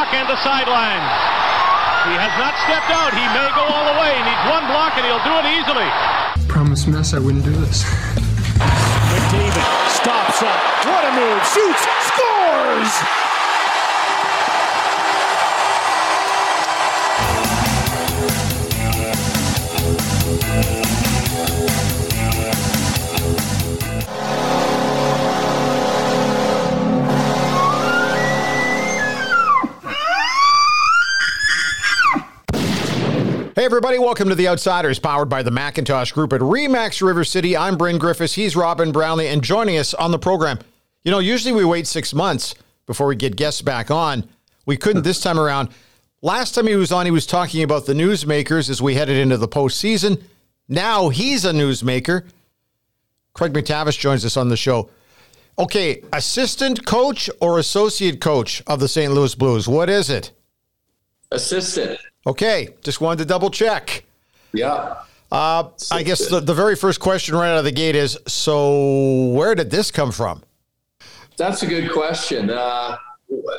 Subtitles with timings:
[0.00, 1.04] block and the sideline.
[2.08, 3.12] He has not stepped out.
[3.12, 4.16] He may go all the way.
[4.16, 5.88] He needs one block and he'll do it easily.
[6.48, 7.84] Promise mess I wouldn't do this.
[9.12, 10.60] McDavid stops up.
[10.88, 11.44] What a move.
[11.44, 11.84] Shoots.
[12.08, 13.29] Scores!
[33.60, 37.54] Hey, everybody, welcome to The Outsiders, powered by the Macintosh Group at Remax River City.
[37.54, 38.32] I'm Bryn Griffiths.
[38.32, 40.60] He's Robin Brownlee, and joining us on the program.
[41.04, 42.54] You know, usually we wait six months
[42.86, 44.26] before we get guests back on.
[44.64, 45.68] We couldn't this time around.
[46.22, 49.36] Last time he was on, he was talking about the newsmakers as we headed into
[49.36, 50.22] the postseason.
[50.66, 52.26] Now he's a newsmaker.
[53.34, 54.88] Craig MacTavish joins us on the show.
[55.58, 59.12] Okay, assistant coach or associate coach of the St.
[59.12, 59.68] Louis Blues?
[59.68, 60.32] What is it?
[61.30, 62.00] Assistant.
[62.26, 64.04] Okay, just wanted to double check.
[64.52, 64.96] Yeah.
[65.32, 69.28] Uh, I guess the, the very first question right out of the gate is so
[69.28, 70.42] where did this come from?
[71.36, 72.50] That's a good question.
[72.50, 72.96] Uh,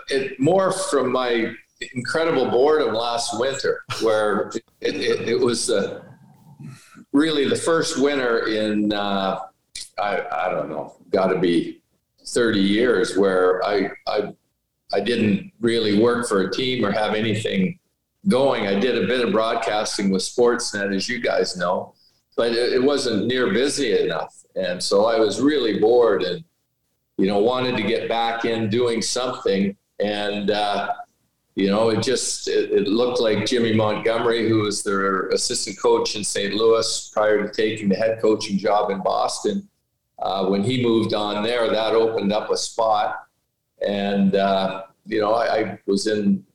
[0.09, 1.53] it more from my
[1.95, 6.03] incredible boredom last winter, where it, it, it was uh,
[7.13, 9.39] really the first winter in, uh,
[9.97, 11.81] I, I don't know, got to be
[12.25, 14.33] 30 years where I, I,
[14.93, 17.79] I didn't really work for a team or have anything
[18.27, 18.67] going.
[18.67, 21.93] I did a bit of broadcasting with Sportsnet, as you guys know,
[22.37, 24.35] but it, it wasn't near busy enough.
[24.55, 26.43] And so I was really bored and,
[27.17, 29.75] you know, wanted to get back in doing something.
[29.99, 30.93] And, uh,
[31.55, 36.15] you know, it just it, it, looked like Jimmy Montgomery, who was their assistant coach
[36.15, 36.53] in St.
[36.53, 39.67] Louis prior to taking the head coaching job in Boston.
[40.19, 43.27] Uh, when he moved on there, that opened up a spot.
[43.85, 46.45] And, uh, you know, I, I was in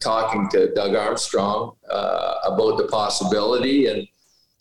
[0.00, 3.98] talking to Doug Armstrong uh, about the possibility, and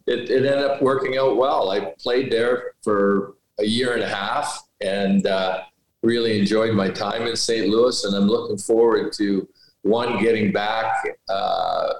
[0.07, 1.71] it, it, ended up working out well.
[1.71, 5.61] I played there for a year and a half, and uh,
[6.01, 7.67] really enjoyed my time in St.
[7.67, 8.03] Louis.
[8.03, 9.47] And I'm looking forward to
[9.81, 10.93] one getting back
[11.29, 11.93] uh,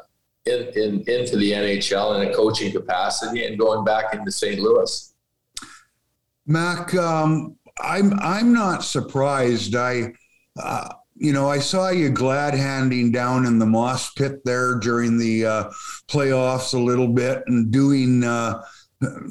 [0.46, 4.60] in, in, into the NHL in a coaching capacity, and going back into St.
[4.60, 5.14] Louis.
[6.46, 9.76] Mac, um, I'm I'm not surprised.
[9.76, 10.14] I
[10.62, 15.18] uh, you know, I saw you glad handing down in the moss pit there during
[15.18, 15.64] the uh,
[16.08, 18.62] playoffs a little bit and doing uh,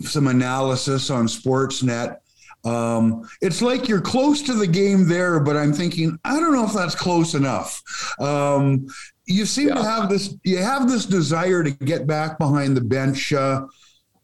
[0.02, 2.18] some analysis on Sportsnet.
[2.64, 6.66] Um, it's like you're close to the game there, but I'm thinking I don't know
[6.66, 7.82] if that's close enough.
[8.20, 8.86] Um,
[9.24, 9.74] you seem yeah.
[9.74, 10.34] to have this.
[10.44, 13.32] You have this desire to get back behind the bench.
[13.32, 13.66] Uh,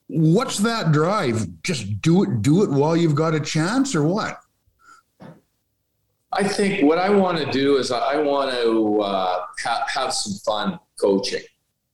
[0.08, 1.46] what's that drive?
[1.62, 2.42] Just do it.
[2.42, 4.38] Do it while you've got a chance, or what?
[6.36, 10.34] I think what I want to do is I want to uh, ha- have some
[10.44, 11.42] fun coaching.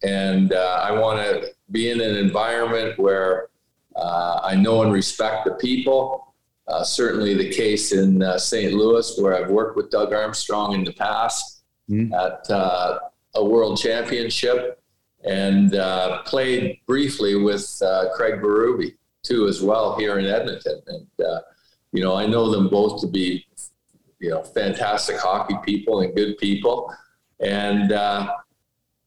[0.02, 3.48] And uh, I want to be in an environment where
[3.96, 6.34] uh, I know and respect the people.
[6.68, 8.72] Uh, certainly the case in uh, St.
[8.72, 12.14] Louis, where I've worked with Doug Armstrong in the past mm-hmm.
[12.14, 12.98] at uh,
[13.34, 14.80] a world championship
[15.24, 15.72] and
[16.24, 17.82] played briefly with
[18.14, 20.80] Craig Berube, too, as well, here in Edmonton.
[20.86, 21.06] And,
[21.92, 23.44] you know, I know them both to be
[24.20, 26.94] you know, fantastic hockey people and good people.
[27.40, 28.32] And, uh,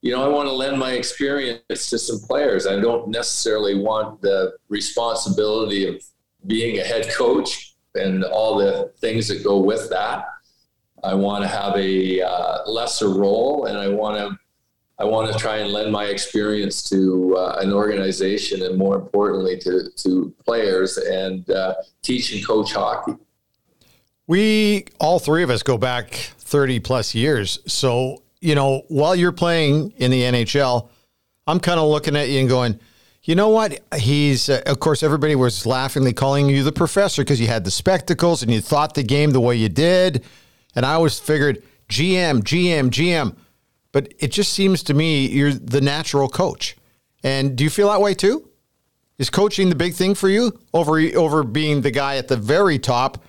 [0.02, 2.68] you know, I want to lend my experience to some players.
[2.68, 6.04] I don't necessarily want the responsibility of
[6.48, 10.26] being a head coach and all the things that go with that.
[11.04, 14.38] I want to have a uh, lesser role, and I want to
[15.00, 19.58] I want to try and lend my experience to uh, an organization, and more importantly,
[19.60, 23.14] to to players and uh, teach and coach hockey.
[24.28, 27.60] We, all three of us, go back 30 plus years.
[27.68, 30.90] So, you know, while you're playing in the NHL,
[31.46, 32.80] I'm kind of looking at you and going,
[33.24, 33.80] you know what?
[33.98, 37.72] He's, uh, of course, everybody was laughingly calling you the professor because you had the
[37.72, 40.24] spectacles and you thought the game the way you did.
[40.76, 43.36] And I always figured GM, GM, GM.
[43.92, 46.76] But it just seems to me you're the natural coach.
[47.24, 48.50] And do you feel that way too?
[49.18, 52.80] Is coaching the big thing for you over over being the guy at the very
[52.80, 53.24] top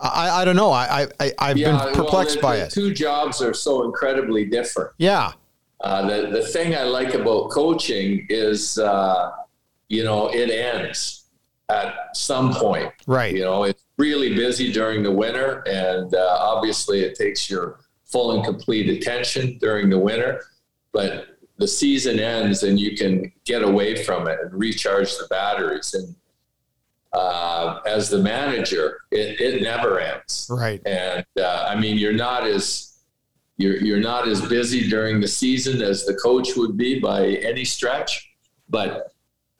[0.00, 0.70] I, I don't know.
[0.70, 2.70] I, I, I've yeah, been perplexed well, the, by the it.
[2.70, 4.92] Two jobs are so incredibly different.
[4.98, 5.32] Yeah.
[5.80, 9.30] Uh, the, the thing I like about coaching is, uh,
[9.88, 11.26] you know, it ends
[11.68, 12.92] at some point.
[13.06, 13.34] Right.
[13.34, 18.32] You know, it's really busy during the winter, and uh, obviously it takes your full
[18.32, 20.42] and complete attention during the winter.
[20.92, 21.26] But
[21.58, 25.94] the season ends and you can get away from it and recharge the batteries.
[25.94, 26.14] And
[27.12, 30.48] uh, as the manager, it, it never ends.
[30.50, 30.80] Right.
[30.86, 32.98] And uh, I mean, you're not as
[33.56, 37.64] you're you're not as busy during the season as the coach would be by any
[37.64, 38.30] stretch,
[38.68, 39.12] but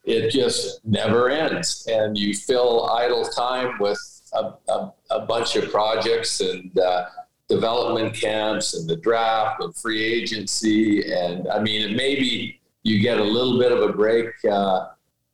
[0.05, 3.99] it just never ends, and you fill idle time with
[4.33, 7.05] a, a, a bunch of projects and uh,
[7.49, 13.25] development camps and the draft and free agency, and I mean, maybe you get a
[13.25, 14.29] little bit of a break.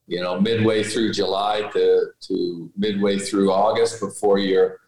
[0.07, 4.79] You know, midway through July to, to midway through August before your,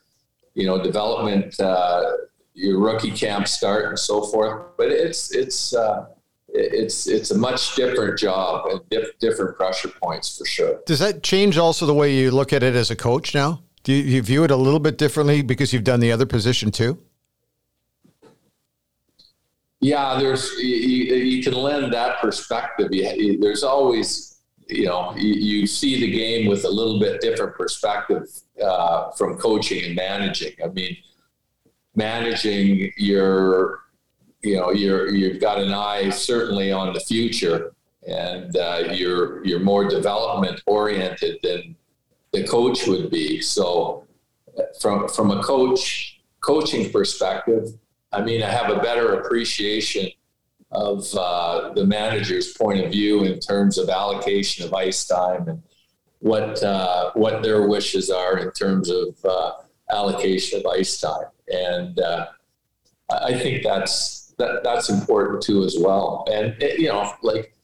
[0.54, 2.12] you know, development uh,
[2.54, 4.76] your rookie camp start and so forth.
[4.76, 6.06] But it's it's uh,
[6.48, 10.80] it's it's a much different job and diff- different pressure points for sure.
[10.86, 13.62] Does that change also the way you look at it as a coach now?
[13.84, 16.70] Do you, you view it a little bit differently because you've done the other position
[16.70, 16.98] too?
[19.80, 22.88] Yeah, there's you, you can lend that perspective.
[22.92, 24.37] You, there's always
[24.68, 28.26] you know you, you, see the game with a little bit different perspective
[28.62, 30.52] uh, from coaching and managing.
[30.62, 30.96] I mean
[31.94, 33.80] managing your
[34.42, 37.72] you know you're you've got an eye certainly on the future
[38.06, 41.74] and uh, you're you're more development oriented than
[42.32, 44.06] the coach would be so
[44.80, 47.70] from from a coach coaching perspective
[48.12, 50.08] i mean i have a better appreciation
[50.70, 55.62] of uh, the manager's point of view in terms of allocation of ice time and
[56.20, 59.52] what uh, what their wishes are in terms of uh,
[59.90, 62.26] allocation of ice time and uh,
[63.10, 66.24] I think that's that that's important too as well.
[66.30, 67.54] And it, you know, like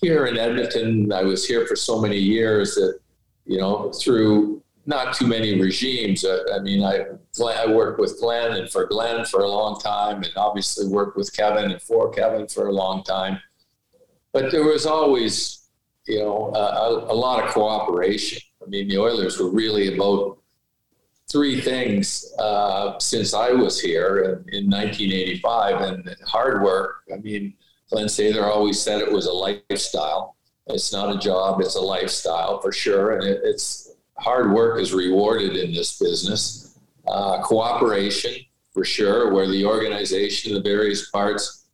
[0.00, 2.98] here in Edmonton, I was here for so many years that
[3.46, 6.24] you know through not too many regimes.
[6.24, 7.04] I, I mean, I
[7.40, 11.34] I worked with Glenn and for Glenn for a long time, and obviously worked with
[11.36, 13.40] Kevin and for Kevin for a long time.
[14.32, 15.68] But there was always,
[16.06, 18.40] you know, a, a lot of cooperation.
[18.62, 20.38] I mean, the Oilers were really about
[21.30, 26.96] three things uh, since I was here in, in, 1985, and hard work.
[27.12, 27.54] I mean,
[27.90, 30.36] Glenn Sather always said it was a lifestyle.
[30.68, 33.91] It's not a job; it's a lifestyle for sure, and it, it's
[34.22, 36.78] hard work is rewarded in this business.
[37.06, 38.32] Uh, cooperation
[38.72, 41.66] for sure, where the organization, the various parts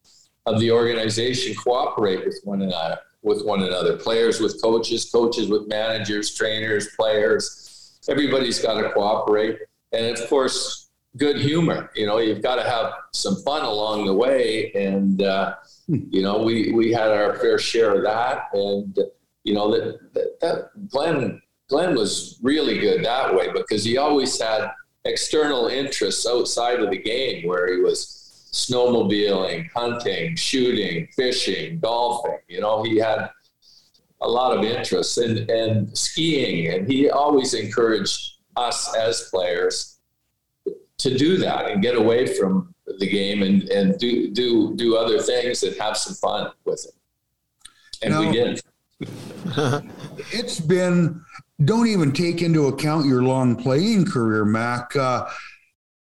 [0.46, 3.96] of the organization cooperate with one another, with one another.
[3.96, 7.68] Players with coaches, coaches with managers, trainers, players
[8.08, 9.58] everybody's got to cooperate.
[9.92, 11.90] And of course, good humor.
[11.94, 14.72] You know, you've got to have some fun along the way.
[14.72, 15.56] And, uh,
[15.86, 18.48] you know, we, we had our fair share of that.
[18.52, 18.98] And,
[19.44, 24.40] you know, that, that, that Glenn, Glenn was really good that way because he always
[24.40, 24.70] had
[25.04, 32.38] external interests outside of the game where he was snowmobiling, hunting, shooting, fishing, golfing.
[32.48, 33.30] You know, he had
[34.20, 39.98] a lot of interests and and skiing, and he always encouraged us as players
[40.98, 45.20] to do that and get away from the game and, and do do do other
[45.20, 46.94] things and have some fun with it.
[48.02, 48.60] And now, we did.
[50.32, 51.22] it's been
[51.64, 54.94] don't even take into account your long playing career, Mac.
[54.94, 55.28] Uh,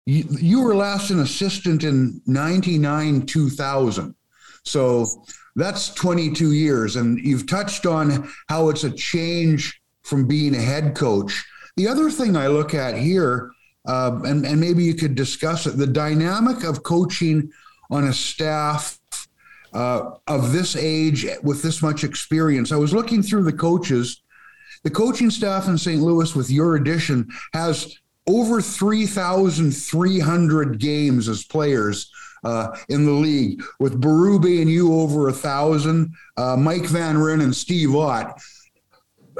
[0.05, 4.15] you, you were last an assistant in 99 2000.
[4.63, 5.07] So
[5.55, 6.95] that's 22 years.
[6.95, 11.43] And you've touched on how it's a change from being a head coach.
[11.75, 13.51] The other thing I look at here,
[13.87, 17.51] uh, and, and maybe you could discuss it, the dynamic of coaching
[17.89, 18.99] on a staff
[19.73, 22.71] uh, of this age with this much experience.
[22.71, 24.21] I was looking through the coaches.
[24.83, 26.01] The coaching staff in St.
[26.01, 27.95] Louis, with your addition, has
[28.27, 32.11] over 3,300 games as players
[32.43, 37.41] uh, in the league, with Berube and you over a thousand, uh, Mike Van Ryn
[37.41, 38.39] and Steve Ott.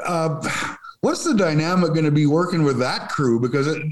[0.04, 3.40] Uh, what's the dynamic going to be working with that crew?
[3.40, 3.82] Because it,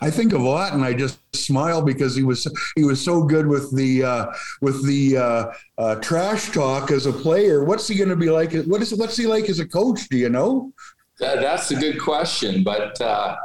[0.00, 3.46] I think of Ott and I just smile because he was he was so good
[3.46, 4.26] with the uh,
[4.60, 7.64] with the uh, uh, trash talk as a player.
[7.64, 8.52] What's he going to be like?
[8.64, 10.08] What is what's he like as a coach?
[10.08, 10.72] Do you know?
[11.18, 13.36] That, that's a good question, but uh,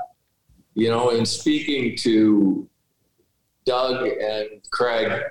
[0.74, 2.68] you know, in speaking to
[3.66, 5.24] Doug and Craig,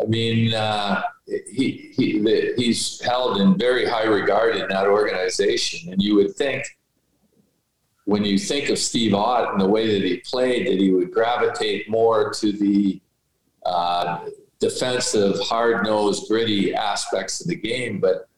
[0.00, 5.92] I mean, uh, he, he he's held in very high regard in that organization.
[5.92, 6.64] And you would think,
[8.04, 11.10] when you think of Steve Ott and the way that he played, that he would
[11.10, 13.00] gravitate more to the
[13.64, 14.28] uh,
[14.60, 17.98] defensive, hard nosed, gritty aspects of the game.
[17.98, 18.28] But,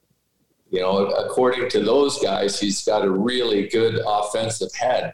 [0.71, 5.13] you know, according to those guys, he's got a really good offensive head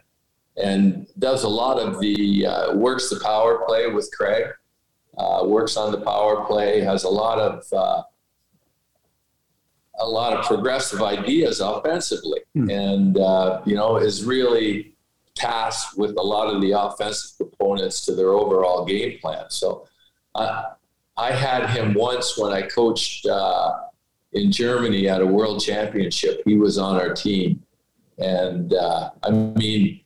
[0.55, 4.45] and does a lot of the uh, works the power play with Craig.
[5.17, 8.03] Uh, works on the power play, has a lot of uh,
[9.99, 12.69] a lot of progressive ideas offensively, hmm.
[12.69, 14.93] and uh, you know is really
[15.35, 19.45] tasked with a lot of the offensive components to their overall game plan.
[19.49, 19.87] So,
[20.33, 20.63] uh,
[21.17, 23.73] I had him once when I coached uh,
[24.33, 26.41] in Germany at a World Championship.
[26.45, 27.63] He was on our team,
[28.17, 30.01] and uh, I mean.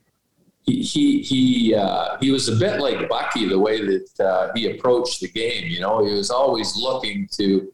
[0.69, 4.69] He he he, uh, he was a bit like Bucky the way that uh, he
[4.71, 5.65] approached the game.
[5.67, 7.71] You know, he was always looking to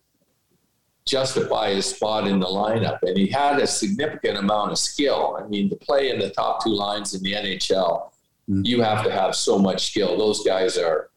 [1.05, 2.99] justify his spot in the lineup.
[3.03, 5.37] And he had a significant amount of skill.
[5.39, 8.09] I mean, to play in the top two lines in the NHL,
[8.49, 8.61] mm-hmm.
[8.63, 10.17] you have to have so much skill.
[10.17, 11.09] Those guys are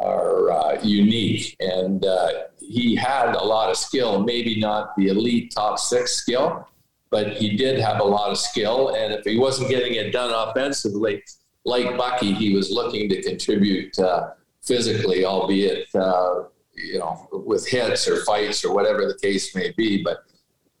[0.00, 4.20] are uh, unique, and uh, he had a lot of skill.
[4.24, 6.66] Maybe not the elite top six skill,
[7.12, 8.94] but he did have a lot of skill.
[8.96, 11.22] And if he wasn't getting it done offensively,
[11.64, 14.30] like Bucky, he was looking to contribute uh,
[14.62, 20.02] physically, albeit uh, you know, with hits or fights or whatever the case may be.
[20.02, 20.24] But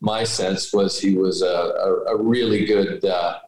[0.00, 3.40] my sense was he was a, a, a really good, uh,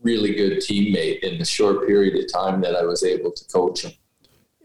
[0.00, 3.82] really good teammate in the short period of time that I was able to coach
[3.82, 3.92] him.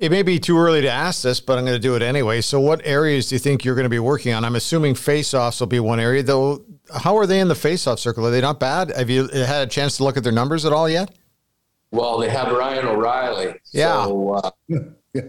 [0.03, 2.41] It may be too early to ask this, but I'm going to do it anyway.
[2.41, 4.43] So, what areas do you think you're going to be working on?
[4.43, 6.65] I'm assuming face-offs will be one area, though.
[6.93, 8.27] How are they in the face-off circle?
[8.27, 8.91] Are they not bad?
[8.91, 11.15] Have you had a chance to look at their numbers at all yet?
[11.91, 13.55] Well, they have Ryan O'Reilly.
[13.72, 14.03] Yeah.
[14.03, 14.51] So, uh,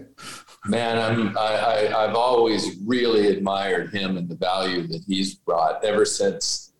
[0.67, 5.85] Man, I'm, I, I, have always really admired him and the value that he's brought
[5.85, 6.73] ever since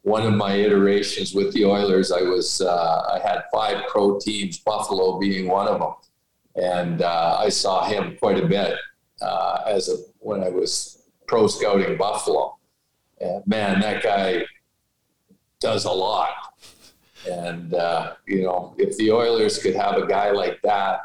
[0.00, 2.10] one of my iterations with the Oilers.
[2.10, 5.92] I was, uh, I had five pro teams, Buffalo being one of them.
[6.56, 8.74] And uh, I saw him quite a bit
[9.20, 12.58] uh, as a, when I was pro scouting Buffalo.
[13.20, 14.44] And man, that guy
[15.60, 16.30] does a lot.
[17.28, 21.00] And, uh, you know, if the Oilers could have a guy like that,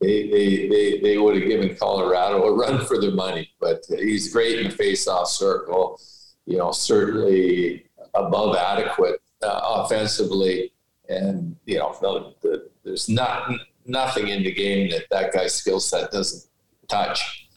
[0.00, 3.52] they, they, they, they would have given Colorado a run for their money.
[3.60, 6.00] But he's great in the face-off circle.
[6.46, 10.72] You know, certainly above adequate uh, offensively,
[11.08, 13.48] and you know, the, the, there's not
[13.86, 16.44] nothing in the game that that guy's skill set doesn't
[16.88, 17.48] touch.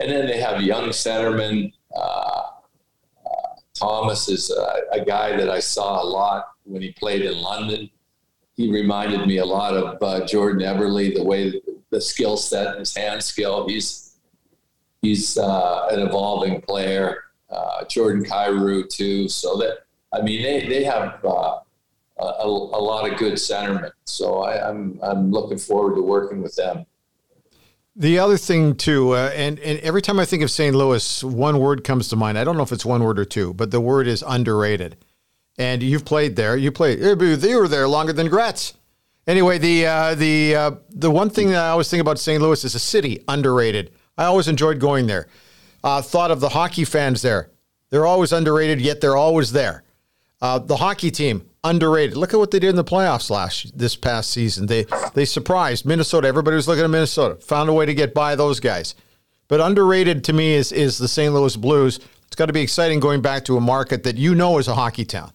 [0.00, 1.72] And then they have young centermen.
[1.94, 2.00] Uh,
[3.26, 7.40] uh, Thomas is a, a, guy that I saw a lot when he played in
[7.40, 7.88] London.
[8.56, 11.60] He reminded me a lot of uh, Jordan Eberle, the way
[11.90, 13.68] the skill set his hand skill.
[13.68, 14.16] He's
[15.02, 17.24] he's uh, an evolving player.
[17.50, 19.28] Uh, Jordan Kyrou too.
[19.28, 21.60] So that I mean they they have uh,
[22.18, 23.90] a, a, lot of good centermen.
[24.04, 26.86] So I, am I'm, I'm looking forward to working with them.
[27.96, 30.74] The other thing too, uh, and and every time I think of St.
[30.74, 32.38] Louis, one word comes to mind.
[32.38, 34.96] I don't know if it's one word or two, but the word is underrated.
[35.58, 36.56] And you've played there.
[36.56, 36.98] You played.
[36.98, 38.74] They were there longer than Gretz.
[39.28, 42.42] Anyway, the uh, the uh, the one thing that I always think about St.
[42.42, 43.92] Louis is a city underrated.
[44.18, 45.28] I always enjoyed going there.
[45.84, 47.50] Uh, thought of the hockey fans there.
[47.90, 49.84] They're always underrated, yet they're always there.
[50.42, 52.16] Uh, the hockey team underrated.
[52.16, 54.66] Look at what they did in the playoffs last this past season.
[54.66, 56.28] They they surprised Minnesota.
[56.28, 57.36] Everybody was looking at Minnesota.
[57.46, 58.94] Found a way to get by those guys.
[59.48, 61.32] But underrated to me is is the St.
[61.32, 61.98] Louis Blues.
[62.26, 64.74] It's got to be exciting going back to a market that you know is a
[64.74, 65.32] hockey town.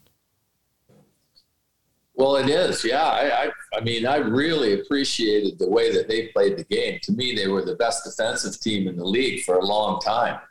[2.20, 2.84] Well, it is.
[2.84, 3.06] Yeah.
[3.06, 7.00] I, I, I, mean, I really appreciated the way that they played the game.
[7.04, 10.42] To me, they were the best defensive team in the league for a long time.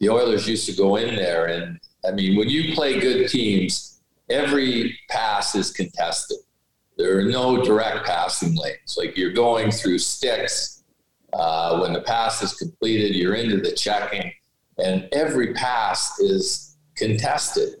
[0.00, 3.89] The Oilers used to go in there, and I mean, when you play good teams,
[4.30, 6.38] every pass is contested.
[6.96, 8.96] There are no direct passing lanes.
[8.96, 10.82] Like you're going through sticks.
[11.32, 14.32] Uh, when the pass is completed, you're into the checking,
[14.78, 17.76] and every pass is contested.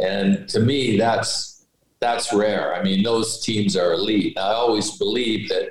[0.00, 1.66] And to me, that's
[2.00, 2.74] that's rare.
[2.74, 4.36] I mean, those teams are elite.
[4.36, 5.70] I always believe that,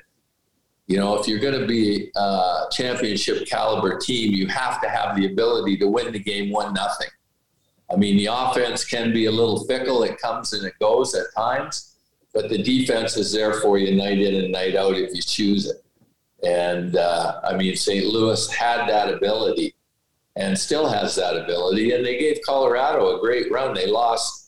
[0.87, 5.15] you know, if you're going to be a championship caliber team, you have to have
[5.15, 7.09] the ability to win the game one nothing.
[7.91, 11.25] I mean, the offense can be a little fickle; it comes and it goes at
[11.35, 11.95] times,
[12.33, 15.67] but the defense is there for you night in and night out if you choose
[15.67, 15.83] it.
[16.43, 18.05] And uh, I mean, St.
[18.05, 19.75] Louis had that ability
[20.37, 23.73] and still has that ability, and they gave Colorado a great run.
[23.73, 24.41] They lost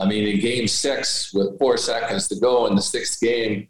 [0.00, 3.68] I mean, in game six, with four seconds to go in the sixth game,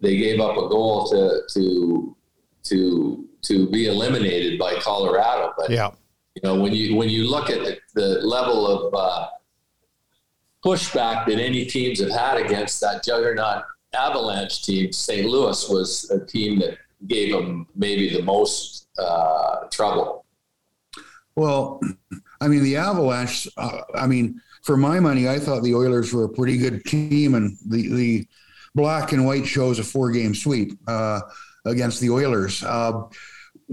[0.00, 2.16] they gave up a goal to to
[2.64, 5.54] to to be eliminated by Colorado.
[5.56, 5.90] But yeah,
[6.34, 9.28] you know, when you when you look at the, the level of uh,
[10.64, 15.28] pushback that any teams have had against that juggernaut Avalanche team, St.
[15.28, 20.24] Louis was a team that gave them maybe the most uh, trouble.
[21.34, 21.80] Well,
[22.40, 23.48] I mean, the Avalanche.
[23.56, 27.34] Uh, I mean for my money, I thought the Oilers were a pretty good team,
[27.34, 28.26] and the the
[28.74, 31.20] black and white shows a four game sweep uh,
[31.66, 32.62] against the Oilers.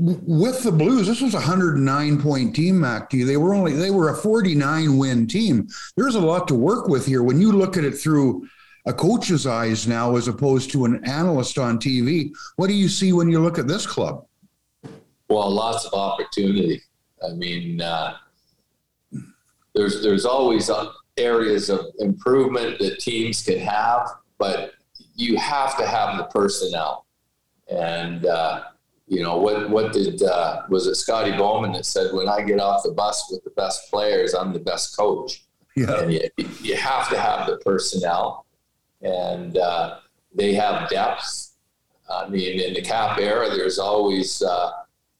[0.07, 3.09] Uh, with the Blues, this was a 109 point team, Mac.
[3.09, 5.67] They were only they were a 49 win team.
[5.95, 8.47] There's a lot to work with here when you look at it through
[8.85, 12.31] a coach's eyes now, as opposed to an analyst on TV.
[12.55, 14.25] What do you see when you look at this club?
[15.29, 16.81] Well, lots of opportunity.
[17.27, 18.15] I mean, uh,
[19.75, 20.71] there's there's always
[21.17, 24.73] areas of improvement that teams can have, but
[25.15, 27.05] you have to have the personnel.
[27.69, 28.63] And uh,
[29.09, 29.69] you know what?
[29.71, 33.27] What did uh, was it Scotty Bowman that said, "When I get off the bus
[33.31, 35.43] with the best players, I'm the best coach."
[35.75, 35.99] Yeah.
[35.99, 36.29] And you,
[36.61, 38.45] you have to have the personnel,
[39.01, 39.97] and uh,
[40.33, 41.53] they have depth.
[42.07, 44.71] I mean, in the cap era, there's always uh,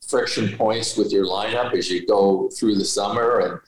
[0.07, 3.59] friction points with your lineup as you go through the summer and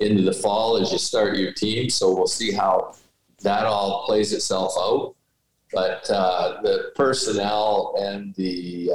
[0.00, 1.88] into the fall as you start your team.
[1.88, 2.96] So we'll see how
[3.42, 5.14] that all plays itself out.
[5.72, 8.90] But uh, the personnel and the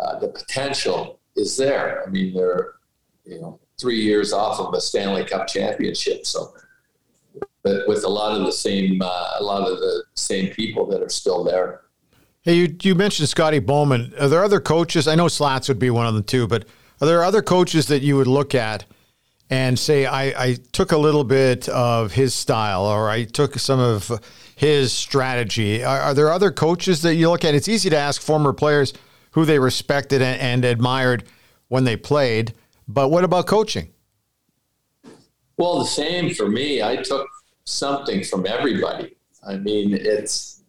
[0.00, 2.04] uh, the potential is there.
[2.06, 2.74] I mean, they're
[3.24, 6.54] you know three years off of a Stanley Cup championship, so
[7.62, 11.02] but with a lot of the same uh, a lot of the same people that
[11.02, 11.82] are still there.
[12.42, 14.14] Hey, you you mentioned Scotty Bowman.
[14.20, 15.08] Are there other coaches?
[15.08, 16.64] I know Slats would be one of them too, but
[17.00, 18.84] are there other coaches that you would look at?
[19.50, 23.78] and say I, I, took a little bit of his style or I took some
[23.78, 24.20] of
[24.56, 25.84] his strategy.
[25.84, 27.54] Are, are, there other coaches that you look at?
[27.54, 28.92] It's easy to ask former players
[29.36, 31.22] who they respected and, and admired
[31.68, 32.54] when they played,
[32.88, 33.90] but what about coaching?
[35.58, 36.82] Well, the same for me.
[36.82, 37.28] I took
[37.64, 39.14] something from everybody.
[39.46, 40.62] I mean, it's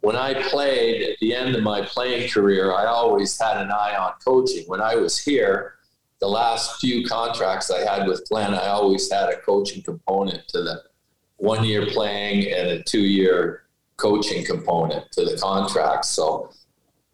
[0.00, 3.94] when I played at the end of my playing career, I always had an eye
[3.96, 4.64] on coaching.
[4.66, 5.74] When I was here,
[6.18, 10.62] the last few contracts I had with Glenn, I always had a coaching component to
[10.62, 10.82] the
[11.36, 13.62] one year playing and a two year
[13.98, 16.06] coaching component to the contract.
[16.06, 16.50] So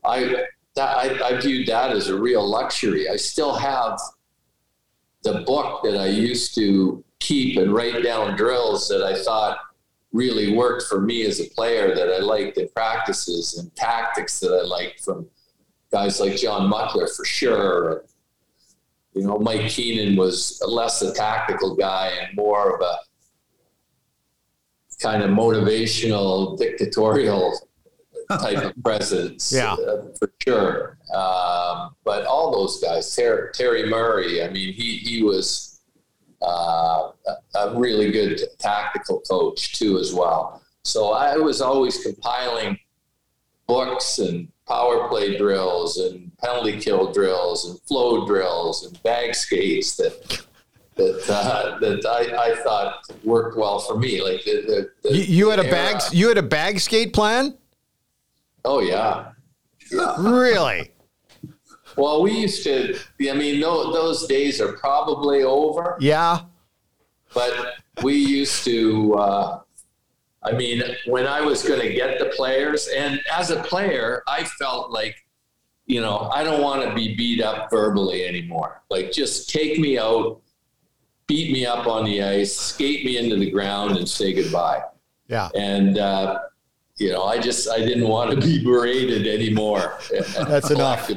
[0.05, 0.45] I,
[0.77, 3.09] that, I, I viewed that as a real luxury.
[3.09, 3.99] I still have
[5.23, 9.59] the book that I used to keep and write down drills that I thought
[10.13, 14.53] really worked for me as a player that I liked the practices and tactics that
[14.53, 15.27] I liked from
[15.91, 18.05] guys like John Muckler for sure
[19.15, 22.99] you know, Mike Keenan was less a tactical guy and more of a
[25.01, 27.57] kind of motivational, dictatorial
[28.31, 29.53] type of presence.
[29.53, 30.99] Yeah, uh, for sure.
[31.15, 35.81] Um, but all those guys, Ter- Terry Murray, I mean, he he was
[36.43, 37.11] uh,
[37.55, 40.63] a really good tactical coach too, as well.
[40.85, 42.79] So I was always compiling
[43.67, 49.97] books and power play drills and penalty kill drills and flow drills and bag skates
[49.97, 50.45] that
[50.97, 54.23] that uh, that I, I thought worked well for me.
[54.23, 57.57] Like the, the, the you, you, had a bag you had a bag skate plan.
[58.65, 59.33] Oh yeah,
[60.19, 60.91] really.
[61.97, 62.99] Well, we used to.
[63.31, 65.97] I mean, no, those days are probably over.
[66.01, 66.41] Yeah.
[67.33, 69.15] But we used to.
[69.15, 69.61] Uh,
[70.43, 74.45] I mean, when I was going to get the players, and as a player, I
[74.45, 75.17] felt like,
[75.87, 78.83] you know, I don't want to be beat up verbally anymore.
[78.91, 80.43] Like, just take me out,
[81.27, 84.83] beat me up on the ice, skate me into the ground, and say goodbye.
[85.29, 85.49] Yeah.
[85.55, 86.41] And, uh,
[86.97, 89.99] you know, I just I didn't want to be berated anymore.
[90.49, 91.11] That's enough.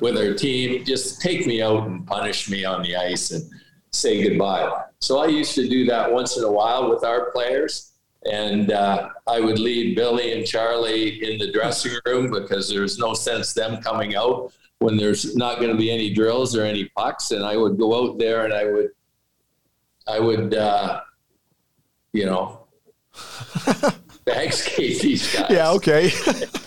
[0.00, 3.50] With our team, just take me out and punish me on the ice and
[3.90, 4.84] say goodbye.
[5.00, 7.88] So I used to do that once in a while with our players
[8.30, 13.14] and uh, I would leave Billy and Charlie in the dressing room because there's no
[13.14, 17.30] sense them coming out when there's not going to be any drills or any pucks.
[17.30, 18.90] And I would go out there and I would,
[20.06, 21.00] I would, uh,
[22.12, 22.66] you know,
[24.28, 25.50] bag skate these guys.
[25.50, 26.10] Yeah, okay.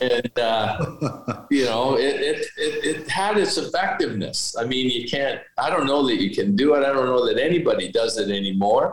[0.02, 4.56] and uh, you know, it, it, it it had its effectiveness.
[4.58, 5.40] I mean, you can't.
[5.58, 6.80] I don't know that you can do it.
[6.80, 8.86] I don't know that anybody does it anymore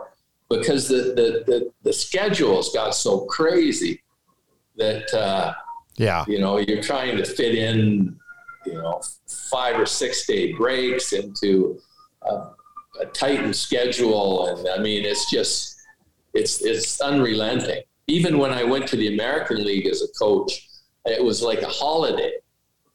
[0.49, 4.03] because the, the, the, the schedules got so crazy
[4.77, 5.53] that, uh,
[5.97, 8.17] yeah, you know, you're trying to fit in,
[8.65, 9.01] you know,
[9.51, 11.81] five or six day breaks into
[12.23, 12.33] a,
[13.01, 14.47] a tightened schedule.
[14.47, 15.77] And I mean, it's just,
[16.35, 17.83] it's, it's unrelenting.
[18.09, 20.69] Even when I went to the American League as a coach,
[21.05, 22.33] it was like a holiday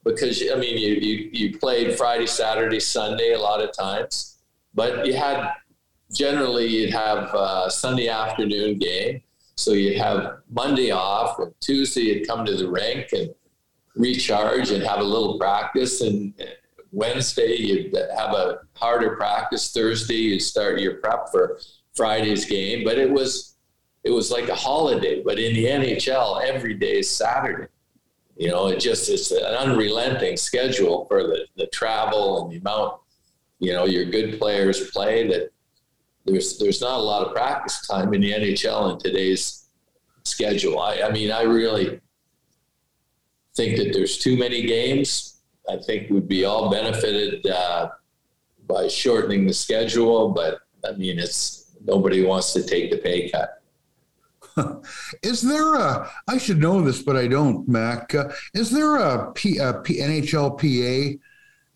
[0.03, 4.39] because I mean, you, you, you played Friday, Saturday, Sunday a lot of times,
[4.73, 5.53] but you had
[6.11, 9.21] generally you'd have a Sunday afternoon game.
[9.55, 13.33] So you'd have Monday off, and Tuesday you'd come to the rink and
[13.95, 16.01] recharge and have a little practice.
[16.01, 16.33] And
[16.91, 19.71] Wednesday you'd have a harder practice.
[19.71, 21.59] Thursday you'd start your prep for
[21.95, 22.83] Friday's game.
[22.83, 23.52] But it was
[24.03, 25.23] it was like a holiday.
[25.23, 27.67] But in the NHL, every day is Saturday.
[28.35, 32.99] You know, it just it's an unrelenting schedule for the, the travel and the amount,
[33.59, 35.51] you know, your good players play that
[36.25, 39.67] there's there's not a lot of practice time in the NHL in today's
[40.23, 40.79] schedule.
[40.79, 41.99] I, I mean, I really
[43.55, 45.41] think that there's too many games.
[45.69, 47.89] I think we'd be all benefited uh,
[48.67, 53.62] by shortening the schedule, but I mean, it's nobody wants to take the pay cut.
[55.23, 56.09] is there a?
[56.27, 58.13] I should know this, but I don't, Mac.
[58.13, 61.19] Uh, is there a, P, a P, NHLPA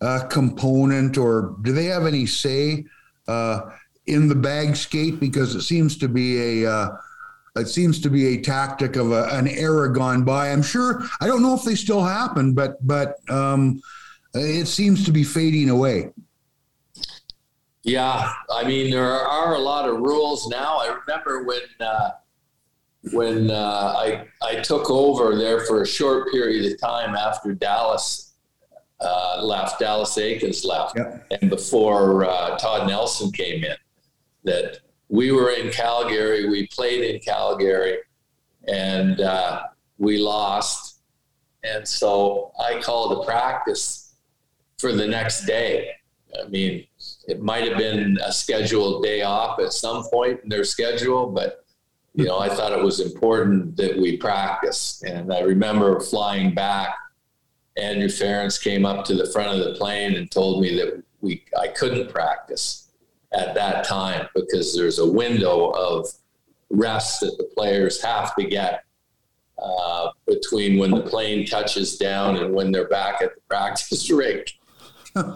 [0.02, 2.86] uh, component, or do they have any say
[3.28, 3.62] uh,
[4.06, 5.20] in the bag skate?
[5.20, 6.90] Because it seems to be a uh,
[7.56, 10.52] it seems to be a tactic of a, an era gone by.
[10.52, 11.04] I'm sure.
[11.20, 13.82] I don't know if they still happen, but but um,
[14.34, 16.12] it seems to be fading away.
[17.84, 20.78] Yeah, I mean there are a lot of rules now.
[20.78, 22.10] I remember when uh,
[23.14, 28.34] when uh, I I took over there for a short period of time after Dallas
[29.00, 31.26] uh, left, Dallas Eakins left, yep.
[31.40, 33.76] and before uh, Todd Nelson came in,
[34.44, 37.98] that we were in Calgary, we played in Calgary,
[38.68, 39.64] and uh,
[39.98, 41.02] we lost,
[41.64, 44.16] and so I called a practice
[44.80, 45.92] for the next day.
[46.44, 46.86] I mean,
[47.28, 51.66] it might have been a scheduled day off at some point in their schedule, but
[52.18, 55.04] you know, I thought it was important that we practice.
[55.06, 56.96] And I remember flying back.
[57.78, 61.46] Andrew Ference came up to the front of the plane and told me that we
[61.62, 62.92] I couldn't practice
[63.34, 66.08] at that time because there's a window of
[66.72, 68.84] rest that the players have to get
[69.62, 74.58] uh, between when the plane touches down and when they're back at the practice rink.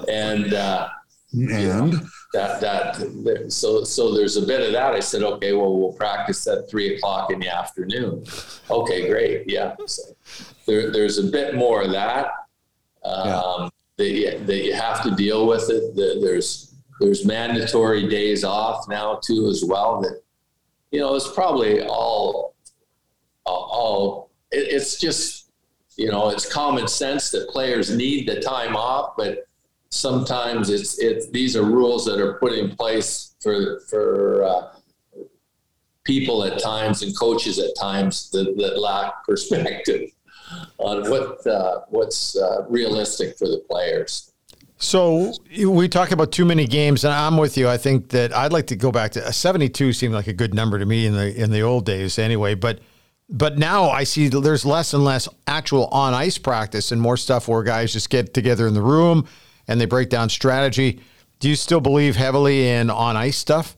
[0.10, 0.90] and uh,
[1.32, 1.94] and
[2.34, 4.94] that that so so there's a bit of that.
[4.94, 8.26] I said, okay, well we'll practice at three o'clock in the afternoon.
[8.70, 9.76] Okay, great, yeah.
[9.86, 10.04] So
[10.66, 12.32] there, there's a bit more of that
[13.04, 13.70] um, yeah.
[13.98, 15.96] that you, that you have to deal with it.
[15.96, 20.02] The, there's there's mandatory days off now too as well.
[20.02, 20.22] That
[20.92, 22.56] you know it's probably all
[23.46, 24.30] all.
[24.52, 25.52] It, it's just
[25.98, 29.48] you know it's common sense that players need the time off, but
[29.92, 34.74] sometimes it's it's these are rules that are put in place for for uh,
[36.04, 40.10] people at times and coaches at times that, that lack perspective
[40.78, 44.28] on what uh, what's uh, realistic for the players.
[44.78, 45.32] So
[45.64, 47.70] we talk about too many games, and I'm with you.
[47.70, 50.80] I think that I'd like to go back to 72 seemed like a good number
[50.80, 52.56] to me in the in the old days, anyway.
[52.56, 52.80] But
[53.30, 57.48] but now I see there's less and less actual on ice practice and more stuff
[57.48, 59.28] where guys just get together in the room
[59.68, 61.00] and they break down strategy.
[61.40, 63.78] Do you still believe heavily in on ice stuff?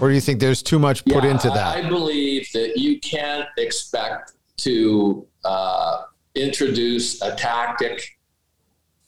[0.00, 1.76] Or do you think there's too much put yeah, into that?
[1.76, 6.02] I believe that you can't expect to uh,
[6.34, 8.18] introduce a tactic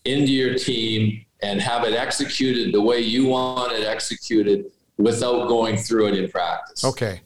[0.05, 4.66] into your team and have it executed the way you want it executed
[4.97, 6.85] without going through it in practice.
[6.85, 7.21] Okay.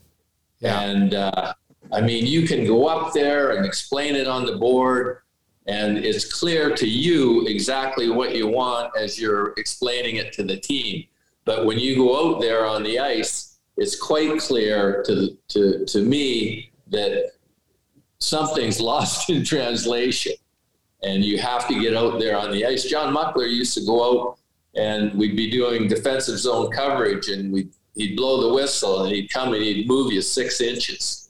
[0.59, 0.81] Yeah.
[0.81, 1.53] And uh,
[1.91, 5.19] I mean, you can go up there and explain it on the board
[5.67, 10.57] and it's clear to you exactly what you want as you're explaining it to the
[10.57, 11.05] team.
[11.45, 16.01] But when you go out there on the ice, it's quite clear to to to
[16.01, 17.31] me that
[18.19, 20.33] something's lost in translation,
[21.01, 22.83] and you have to get out there on the ice.
[22.83, 24.37] John Muckler used to go out,
[24.75, 29.31] and we'd be doing defensive zone coverage, and we he'd blow the whistle, and he'd
[29.31, 31.29] come and he'd move you six inches.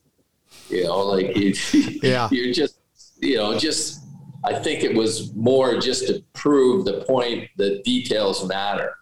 [0.69, 1.35] You know, like
[2.03, 2.79] yeah, you're just
[3.19, 4.02] you know just
[4.45, 8.97] I think it was more just to prove the point that details matter.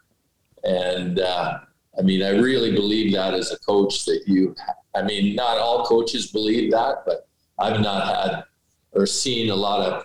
[0.64, 1.58] And uh,
[1.98, 4.54] I mean, I really believe that as a coach that you,
[4.94, 7.28] I mean, not all coaches believe that, but
[7.58, 8.44] I've not had
[8.92, 10.04] or seen a lot of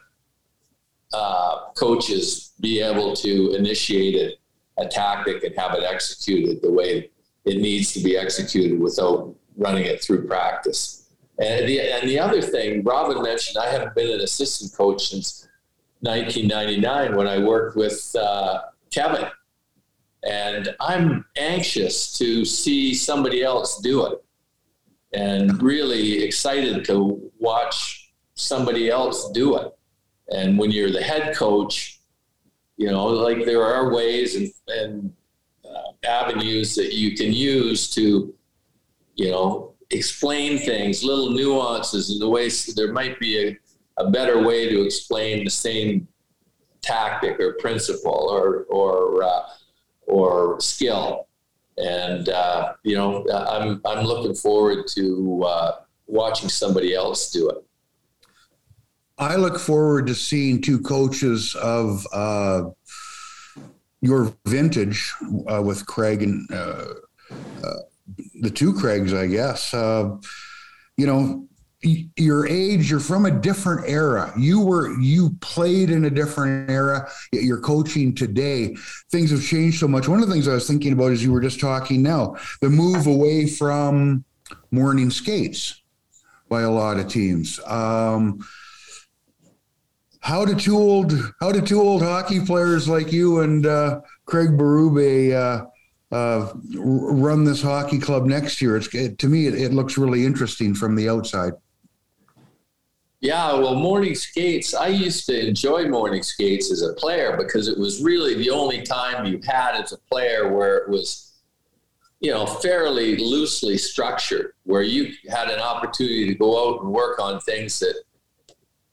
[1.13, 7.09] uh, coaches be able to initiate a, a tactic and have it executed the way
[7.45, 10.96] it needs to be executed without running it through practice.
[11.39, 15.47] And the, and the other thing, Robin mentioned, I haven't been an assistant coach since
[16.01, 19.25] 1999 when I worked with uh, Kevin.
[20.23, 24.23] And I'm anxious to see somebody else do it
[25.13, 29.73] and really excited to watch somebody else do it.
[30.29, 31.99] And when you're the head coach,
[32.77, 35.13] you know, like there are ways and, and
[35.65, 38.33] uh, avenues that you can use to,
[39.15, 43.57] you know, explain things, little nuances and the ways there might be a,
[43.97, 46.07] a better way to explain the same
[46.81, 49.43] tactic or principle or or uh,
[50.07, 51.27] or skill.
[51.77, 55.71] And uh, you know, I'm I'm looking forward to uh,
[56.07, 57.63] watching somebody else do it.
[59.19, 62.69] I look forward to seeing two coaches of uh,
[64.01, 65.11] your vintage
[65.51, 66.93] uh, with Craig and uh
[68.41, 69.73] the two Craigs, I guess.
[69.73, 70.17] Uh,
[70.97, 71.47] you know,
[71.81, 74.33] your age you're from a different era.
[74.37, 78.75] You were you played in a different era you're coaching today.
[79.11, 80.07] Things have changed so much.
[80.07, 82.69] One of the things i was thinking about as you were just talking now the
[82.69, 84.25] move away from
[84.71, 85.83] morning skates
[86.49, 87.59] by a lot of teams.
[87.67, 88.39] Um,
[90.21, 94.49] how did two old how did two old hockey players like you and uh, craig
[94.49, 95.65] berube uh,
[96.11, 100.25] uh, run this hockey club next year it's it, to me it, it looks really
[100.25, 101.53] interesting from the outside
[103.19, 107.77] yeah, well, morning skates, I used to enjoy morning skates as a player because it
[107.77, 111.33] was really the only time you had as a player where it was,
[112.19, 117.19] you know, fairly loosely structured, where you had an opportunity to go out and work
[117.19, 117.95] on things that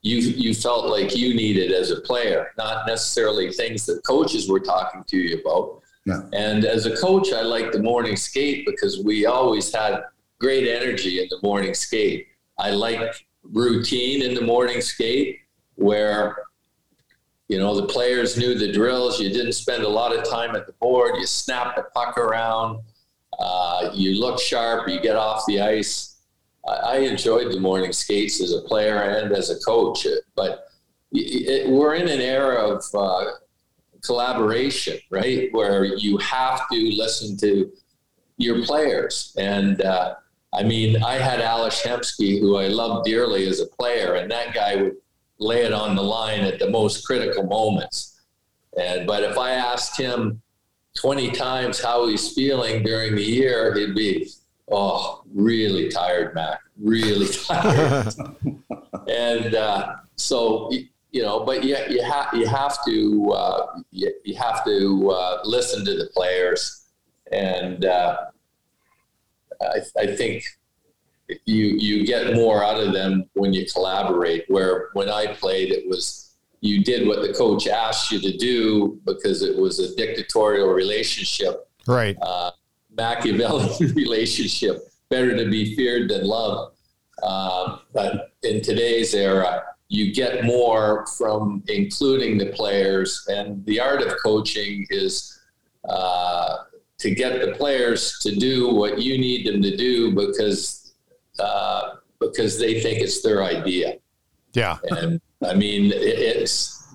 [0.01, 4.61] you you felt like you needed as a player, not necessarily things that coaches were
[4.61, 5.83] talking to you about.
[6.33, 10.03] And as a coach, I liked the morning skate because we always had
[10.39, 12.29] great energy in the morning skate.
[12.59, 15.41] I like routine in the morning skate
[15.77, 16.37] where
[17.49, 19.21] you know the players knew the drills.
[19.21, 21.17] You didn't spend a lot of time at the board.
[21.19, 22.81] You snap the puck around.
[23.39, 24.89] Uh, you look sharp.
[24.89, 26.17] You get off the ice.
[26.67, 30.69] I, I, enjoyed the morning skates as a player and as a coach but
[31.13, 33.25] it, we're in an era of uh,
[34.05, 37.73] collaboration right where you have to listen to
[38.37, 40.15] your players and uh,
[40.55, 44.55] I mean, I had Ales Hemsky, who I loved dearly as a player, and that
[44.55, 44.97] guy would
[45.39, 48.21] lay it on the line at the most critical moments.
[48.79, 50.41] And but if I asked him
[50.97, 54.31] 20 times how he's feeling during the year, he'd be,
[54.71, 58.15] oh, really tired, Mac, really tired.
[59.09, 60.71] and uh, so,
[61.15, 65.41] you know, but you, you, ha- you have to uh, you, you, have to uh,
[65.45, 66.87] listen to the players
[67.31, 68.17] and uh,
[69.63, 70.43] I, I think
[71.47, 74.45] you you get more out of them when you collaborate.
[74.49, 79.01] Where when I played, it was you did what the coach asked you to do
[79.07, 82.17] because it was a dictatorial relationship, right?
[82.21, 82.51] Uh,
[82.97, 86.77] Machiavellian relationship, better to be feared than loved.
[87.23, 94.03] Uh, but in today's era, you get more from including the players, and the art
[94.03, 95.41] of coaching is
[95.89, 96.57] uh,
[96.99, 100.95] to get the players to do what you need them to do because
[101.39, 103.99] uh, because they think it's their idea.
[104.55, 106.95] Yeah, and I mean it, it's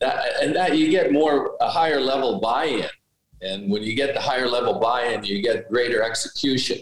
[0.00, 2.88] that, and that you get more a higher level buy-in,
[3.42, 6.78] and when you get the higher level buy-in, you get greater execution.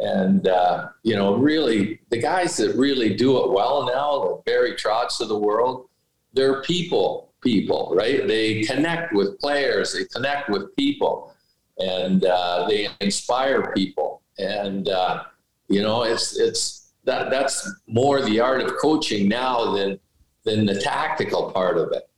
[0.00, 4.72] And uh, you know, really, the guys that really do it well now, the Barry
[4.72, 5.88] Trotz of the world,
[6.32, 8.26] they're people, people, right?
[8.26, 11.34] They connect with players, they connect with people
[11.78, 14.22] and uh, they inspire people.
[14.38, 15.24] And uh,
[15.68, 19.98] you know, it's it's that that's more the art of coaching now than
[20.44, 22.08] than the tactical part of it.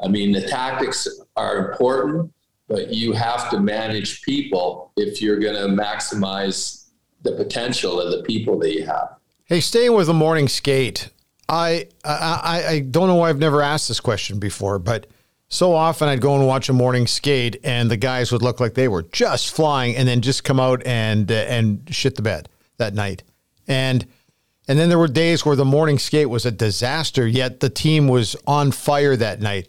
[0.00, 2.32] I mean, the tactics are important,
[2.68, 6.87] but you have to manage people if you're going to maximize
[7.22, 9.16] the potential of the people that you have.
[9.44, 11.10] Hey, staying with the morning skate,
[11.48, 15.06] I I, I don't know why I've never asked this question before, but
[15.48, 18.74] so often I'd go and watch a morning skate, and the guys would look like
[18.74, 22.48] they were just flying, and then just come out and uh, and shit the bed
[22.76, 23.22] that night.
[23.66, 24.06] And
[24.68, 28.08] and then there were days where the morning skate was a disaster, yet the team
[28.08, 29.68] was on fire that night.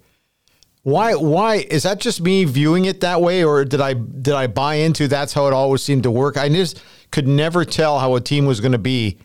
[0.83, 4.47] Why why is that just me viewing it that way, or did I did I
[4.47, 6.35] buy into that's how it always seemed to work?
[6.35, 9.17] I just could never tell how a team was going to be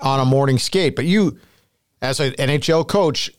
[0.00, 0.94] on a morning skate.
[0.96, 1.38] But you
[2.00, 3.30] as an NHL coach,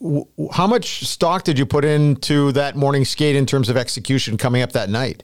[0.51, 4.61] how much stock did you put into that morning skate in terms of execution coming
[4.61, 5.23] up that night?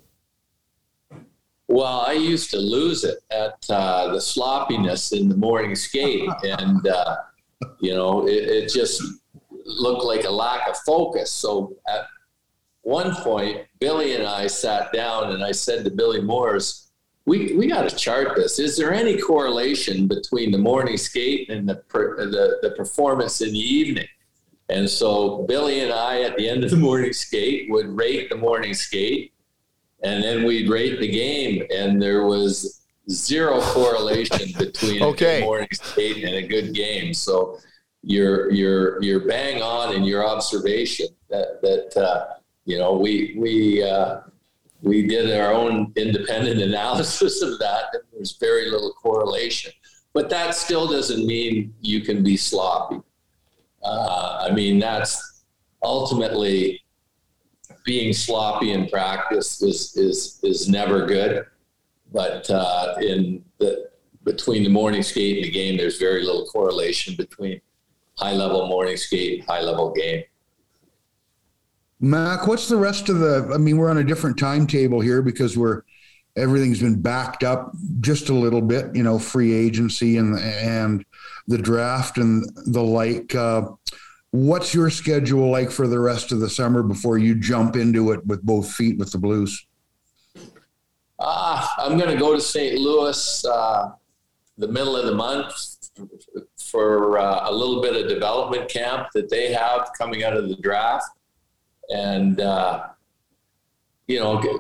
[1.67, 6.87] Well, I used to lose it at uh, the sloppiness in the morning skate, and
[6.87, 7.17] uh,
[7.79, 9.01] you know, it, it, just
[9.65, 11.31] looked like a lack of focus.
[11.31, 12.05] So at
[12.83, 16.91] one point, Billy and I sat down, and I said to Billy Moores
[17.25, 18.59] we, we got to chart this.
[18.59, 23.59] Is there any correlation between the morning skate and the, the, the performance in the
[23.59, 24.07] evening?
[24.69, 28.35] And so Billy and I, at the end of the morning skate, would rate the
[28.35, 29.33] morning skate,
[30.03, 31.63] and then we'd rate the game.
[31.71, 35.41] And there was zero correlation between okay.
[35.41, 37.13] a morning skate and a good game.
[37.13, 37.59] So
[38.01, 42.25] you're you're you're bang on in your observation that that uh,
[42.65, 44.21] you know we we uh,
[44.85, 47.85] we did our own independent analysis of that.
[47.93, 49.71] And there's very little correlation,
[50.13, 53.01] but that still doesn't mean you can be sloppy.
[53.83, 55.43] Uh, I mean, that's
[55.83, 56.83] ultimately
[57.83, 61.45] being sloppy in practice is is is never good.
[62.13, 63.89] But uh, in the
[64.23, 67.59] between the morning skate and the game, there's very little correlation between
[68.17, 70.23] high level morning skate and high level game.
[72.05, 73.49] Mac, what's the rest of the?
[73.51, 75.81] I mean, we're on a different timetable here because we're
[76.35, 78.95] everything's been backed up just a little bit.
[78.95, 81.03] You know, free agency and and
[81.47, 83.33] the draft and the like.
[83.33, 83.69] Uh,
[84.29, 88.23] what's your schedule like for the rest of the summer before you jump into it
[88.27, 89.65] with both feet with the Blues?
[91.19, 92.79] Ah, I'm going to go to St.
[92.79, 93.93] Louis uh,
[94.59, 95.75] the middle of the month
[96.55, 100.55] for uh, a little bit of development camp that they have coming out of the
[100.57, 101.07] draft,
[101.89, 102.87] and uh,
[104.07, 104.55] you know, get,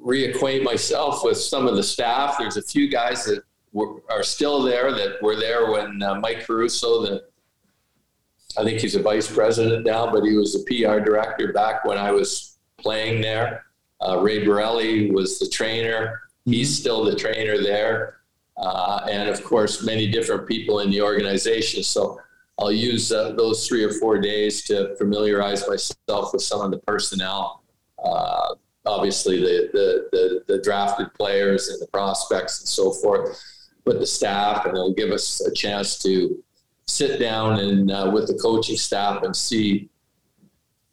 [0.00, 2.36] reacquaint myself with some of the staff.
[2.38, 6.46] There's a few guys that were, are still there that were there when uh, Mike
[6.46, 7.24] Caruso, the
[8.56, 11.98] I think he's a vice president now, but he was the PR director back when
[11.98, 13.66] I was playing there.
[14.00, 16.22] Uh, Ray Barile was the trainer.
[16.44, 16.80] He's mm-hmm.
[16.80, 18.20] still the trainer there.
[18.56, 21.82] Uh, and of course, many different people in the organization.
[21.82, 22.20] So
[22.58, 26.78] I'll use uh, those three or four days to familiarize myself with some of the
[26.78, 27.62] personnel.
[28.04, 33.40] Uh, obviously, the, the, the the drafted players and the prospects and so forth,
[33.84, 36.42] but the staff, and it'll give us a chance to
[36.86, 39.88] sit down and uh, with the coaching staff and see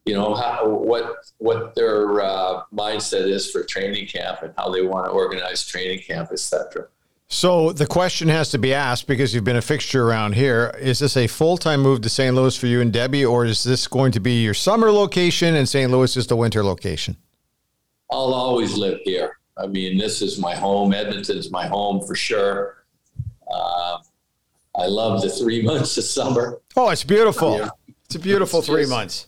[0.06, 4.82] you know how, what what their uh, mindset is for training camp and how they
[4.82, 6.88] want to organize training camp etc
[7.28, 11.00] so the question has to be asked because you've been a fixture around here is
[11.00, 14.12] this a full-time move to st louis for you and debbie or is this going
[14.12, 17.18] to be your summer location and st louis is the winter location
[18.12, 22.86] i'll always live here i mean this is my home edmonton's my home for sure
[23.52, 23.98] uh,
[24.78, 26.62] I love the three months of summer.
[26.76, 27.58] Oh, it's beautiful.
[27.58, 27.70] Yeah.
[28.06, 29.28] It's a beautiful it's three just, months.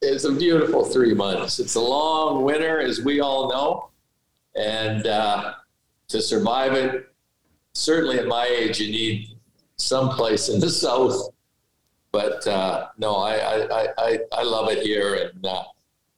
[0.00, 1.58] It's a beautiful three months.
[1.58, 3.90] It's a long winter, as we all know.
[4.54, 5.54] And uh,
[6.08, 7.12] to survive it,
[7.74, 9.36] certainly at my age, you need
[9.76, 11.30] some place in the south.
[12.12, 13.34] But uh, no, I,
[13.66, 15.14] I, I, I love it here.
[15.14, 15.64] And, uh,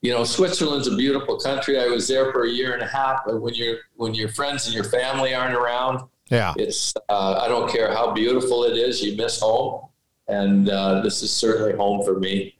[0.02, 1.80] you know, Switzerland's a beautiful country.
[1.80, 3.22] I was there for a year and a half.
[3.24, 6.54] But when, you when your friends and your family aren't around, yeah.
[6.56, 9.88] It's, uh, I don't care how beautiful it is, you miss home.
[10.28, 12.55] And uh, this is certainly home for me.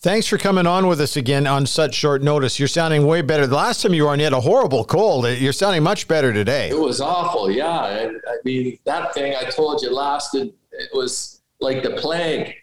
[0.00, 2.58] Thanks for coming on with us again on such short notice.
[2.58, 3.48] You're sounding way better.
[3.48, 5.26] The last time you were on, you had a horrible cold.
[5.26, 6.68] You're sounding much better today.
[6.70, 7.50] It was awful.
[7.50, 7.66] Yeah.
[7.68, 12.54] I, I mean, that thing I told you lasted, it was like the plague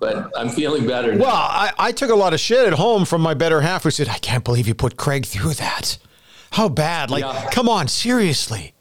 [0.00, 1.24] but I'm feeling better now.
[1.24, 3.90] Well, I, I, took a lot of shit at home from my better half who
[3.90, 5.96] said, I can't believe you put Craig through that.
[6.50, 7.10] How bad?
[7.10, 7.48] Like, yeah.
[7.50, 8.74] come on, seriously.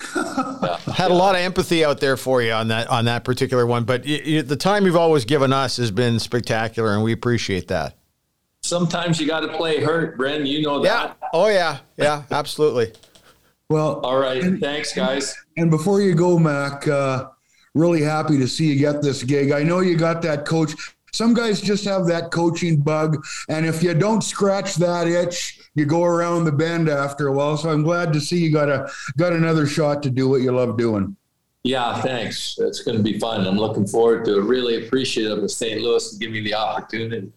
[0.00, 3.84] Had a lot of empathy out there for you on that on that particular one,
[3.84, 7.68] but y- y- the time you've always given us has been spectacular, and we appreciate
[7.68, 7.96] that.
[8.62, 10.44] Sometimes you got to play hurt, Bryn.
[10.44, 11.16] You know that.
[11.22, 11.28] Yeah.
[11.32, 11.78] Oh yeah.
[11.96, 12.24] Yeah.
[12.30, 12.92] Absolutely.
[13.68, 14.00] Well.
[14.00, 14.42] All right.
[14.42, 15.34] And, Thanks, guys.
[15.56, 17.28] And before you go, Mac, uh,
[17.74, 19.50] really happy to see you get this gig.
[19.52, 20.72] I know you got that coach.
[21.12, 25.84] Some guys just have that coaching bug, and if you don't scratch that itch, you
[25.84, 27.56] go around the bend after a while.
[27.56, 30.50] So I'm glad to see you got a got another shot to do what you
[30.50, 31.16] love doing.
[31.62, 32.56] Yeah, thanks.
[32.58, 33.46] It's going to be fun.
[33.46, 34.42] I'm looking forward to it.
[34.42, 35.80] Really appreciative of St.
[35.80, 37.30] Louis to give me the opportunity.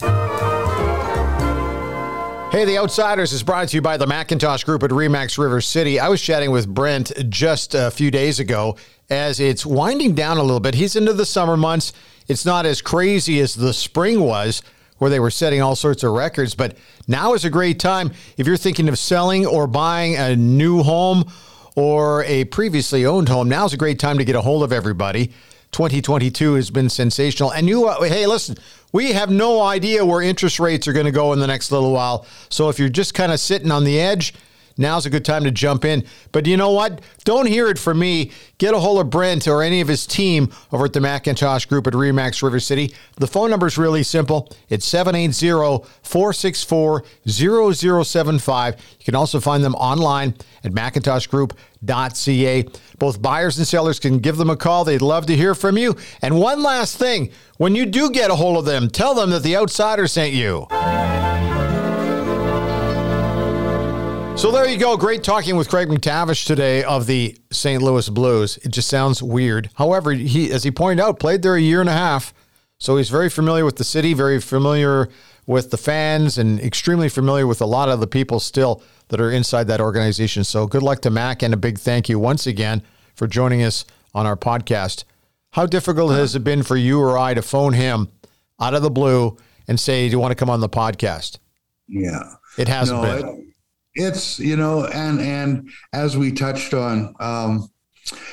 [2.51, 5.99] Hey, The Outsiders is brought to you by the Macintosh Group at Remax River City.
[5.99, 8.75] I was chatting with Brent just a few days ago
[9.09, 10.75] as it's winding down a little bit.
[10.75, 11.93] He's into the summer months.
[12.27, 14.61] It's not as crazy as the spring was,
[14.99, 18.45] where they were setting all sorts of records, but now is a great time if
[18.45, 21.29] you're thinking of selling or buying a new home
[21.75, 23.49] or a previously owned home.
[23.49, 25.31] Now's a great time to get a hold of everybody.
[25.71, 27.51] 2022 has been sensational.
[27.51, 28.57] And you, uh, hey, listen,
[28.91, 31.91] we have no idea where interest rates are going to go in the next little
[31.91, 32.25] while.
[32.49, 34.33] So if you're just kind of sitting on the edge,
[34.79, 36.03] now's a good time to jump in.
[36.31, 37.01] But you know what?
[37.23, 38.31] Don't hear it from me.
[38.57, 41.85] Get a hold of Brent or any of his team over at the Macintosh Group
[41.87, 42.93] at Remax River City.
[43.17, 44.51] The phone number is really simple.
[44.69, 48.75] It's 780 464 0075.
[48.99, 52.65] You can also find them online at macintoshgroup.ca.
[52.97, 54.85] Both buyers and sellers can give them a call.
[54.85, 55.95] They'd love to hear from you.
[56.21, 59.43] And one last thing when you do get a hold of them, tell them that
[59.43, 60.67] the outsider sent you.
[64.39, 64.95] So there you go.
[64.95, 67.83] Great talking with Craig MacTavish today of the St.
[67.83, 68.55] Louis Blues.
[68.63, 69.69] It just sounds weird.
[69.75, 72.33] However, he, as he pointed out, played there a year and a half.
[72.77, 75.09] So he's very familiar with the city, very familiar
[75.45, 79.29] with the fans, and extremely familiar with a lot of the people still that are
[79.29, 80.45] inside that organization.
[80.45, 82.81] So good luck to Mac and a big thank you once again
[83.15, 83.83] for joining us
[84.15, 85.03] on our podcast
[85.51, 88.07] How difficult has it been for you or I to phone him
[88.57, 89.35] out of the blue
[89.67, 91.39] and say, "Do you want to come on the podcast?"
[91.89, 93.48] Yeah, it hasn't no, been.
[93.99, 97.69] It, it's you know, and and as we touched on, um,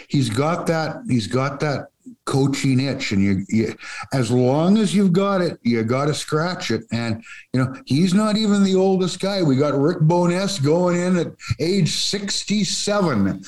[0.08, 1.02] he's got that.
[1.08, 1.88] He's got that
[2.24, 3.74] coaching itch and you, you,
[4.12, 6.82] as long as you've got it you got to scratch it.
[6.92, 9.42] And you know he's not even the oldest guy.
[9.42, 11.28] We got rick bowness going in at
[11.60, 13.42] age 67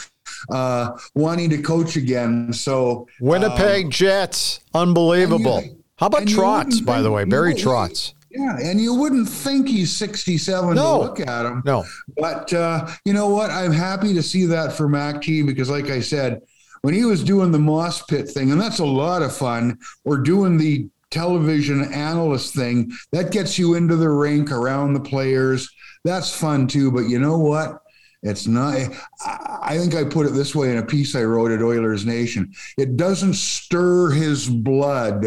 [0.51, 2.53] uh wanting to coach again.
[2.53, 4.61] So winnipeg um, jets.
[4.75, 5.63] Unbelievable.
[5.63, 7.25] you, how about trotz by the way?
[7.25, 11.63] barry trotz yeah, and you wouldn't think he's 67 no, to look at him.
[11.65, 11.85] No.
[12.17, 13.51] But uh, you know what?
[13.51, 16.43] I'm happy to see that for Mac T because, like I said,
[16.83, 20.19] when he was doing the Moss Pit thing, and that's a lot of fun, or
[20.19, 25.69] doing the television analyst thing, that gets you into the rink around the players.
[26.05, 26.93] That's fun too.
[26.93, 27.81] But you know what?
[28.23, 28.77] It's not,
[29.25, 32.53] I think I put it this way in a piece I wrote at Oilers Nation.
[32.77, 35.25] It doesn't stir his blood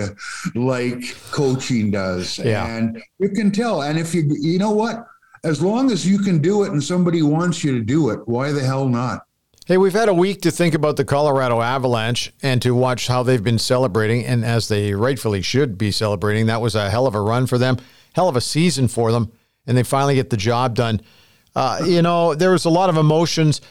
[0.56, 2.38] like coaching does.
[2.38, 2.68] Yeah.
[2.68, 3.84] And you can tell.
[3.84, 5.08] And if you, you know what?
[5.44, 8.52] As long as you can do it and somebody wants you to do it, why
[8.52, 9.22] the hell not?
[9.68, 13.24] Hey, we've had a week to think about the Colorado Avalanche and to watch how
[13.24, 16.48] they've been celebrating, and as they rightfully should be celebrating.
[16.48, 17.78] That was a hell of a run for them,
[18.14, 19.32] hell of a season for them,
[19.66, 21.00] and they finally get the job done.
[21.56, 23.62] Uh, you know, there was a lot of emotions.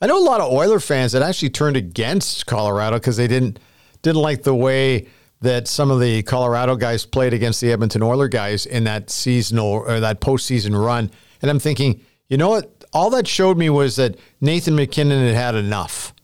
[0.00, 3.58] I know a lot of Oiler fans that actually turned against Colorado because they didn't
[4.02, 5.08] didn't like the way
[5.40, 9.66] that some of the Colorado guys played against the Edmonton Oiler guys in that seasonal
[9.66, 11.10] or that postseason run.
[11.42, 12.78] And I'm thinking, you know what?
[12.92, 16.14] all that showed me was that Nathan MacKinnon had had enough,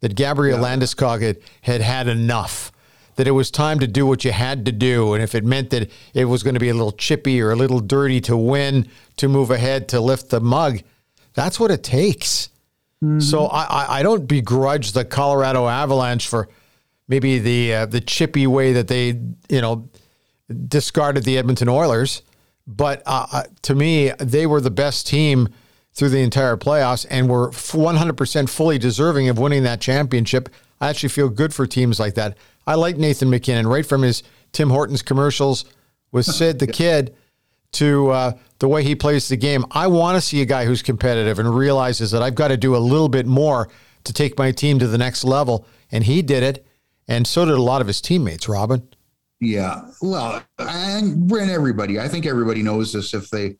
[0.00, 0.64] that Gabriel yeah.
[0.64, 2.72] Landeskog had, had had enough,
[3.16, 5.14] that it was time to do what you had to do.
[5.14, 7.56] And if it meant that it was going to be a little chippy or a
[7.56, 10.80] little dirty to win, to move ahead, to lift the mug,
[11.34, 12.50] that's what it takes.
[13.02, 13.20] Mm-hmm.
[13.20, 16.48] So I, I don't begrudge the Colorado Avalanche for
[17.08, 19.08] maybe the uh, the chippy way that they
[19.48, 19.88] you know
[20.68, 22.22] discarded the Edmonton Oilers,
[22.66, 25.48] but uh, uh to me they were the best team
[25.92, 30.50] through the entire playoffs and were 100% fully deserving of winning that championship.
[30.78, 32.36] I actually feel good for teams like that.
[32.66, 35.64] I like Nathan MacKinnon right from his Tim Hortons commercials
[36.12, 37.14] with Sid the Kid
[37.72, 39.64] to uh, the way he plays the game.
[39.70, 42.74] I want to see a guy who's competitive and realizes that I've got to do
[42.74, 43.68] a little bit more
[44.04, 45.66] to take my team to the next level.
[45.92, 46.66] And he did it.
[47.08, 48.88] And so did a lot of his teammates, Robin.
[49.40, 49.82] Yeah.
[50.00, 53.56] Well, and Brent, everybody, I think everybody knows this if they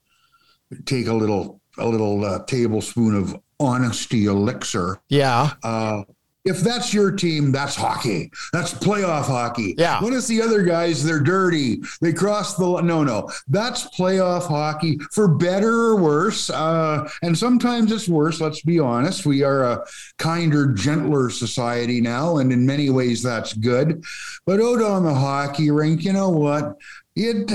[0.85, 4.99] take a little a little uh, tablespoon of honesty elixir.
[5.09, 5.53] Yeah.
[5.63, 6.05] Uh,
[6.47, 8.31] if that's your team, that's hockey.
[8.53, 9.75] That's playoff hockey.
[9.77, 10.01] Yeah.
[10.01, 11.05] What is the other guys?
[11.05, 11.81] They're dirty.
[12.01, 13.29] They cross the no, no.
[13.49, 16.49] That's playoff hockey for better or worse.
[16.49, 18.41] Uh, and sometimes it's worse.
[18.41, 19.27] Let's be honest.
[19.27, 19.85] We are a
[20.19, 24.05] kinder, gentler society now, and in many ways that's good.
[24.47, 26.77] But out on the hockey rink, you know what?
[27.17, 27.49] It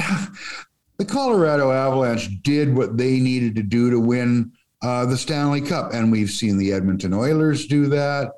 [0.97, 5.93] the Colorado Avalanche did what they needed to do to win uh, the Stanley Cup.
[5.93, 8.31] And we've seen the Edmonton Oilers do that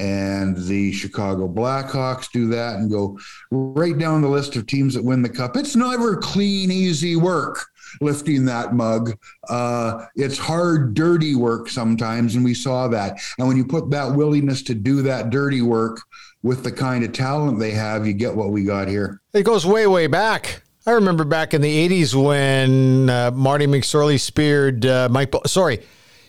[0.00, 3.18] and the Chicago Blackhawks do that and go
[3.50, 5.56] right down the list of teams that win the cup.
[5.56, 7.66] It's never clean, easy work
[8.00, 9.18] lifting that mug.
[9.48, 13.18] Uh, it's hard, dirty work sometimes, and we saw that.
[13.38, 16.00] And when you put that willingness to do that dirty work
[16.42, 19.20] with the kind of talent they have, you get what we got here.
[19.34, 20.62] It goes way, way back.
[20.86, 25.80] I remember back in the 80s when uh, Marty McSorley speared uh, Mike, Bu- sorry,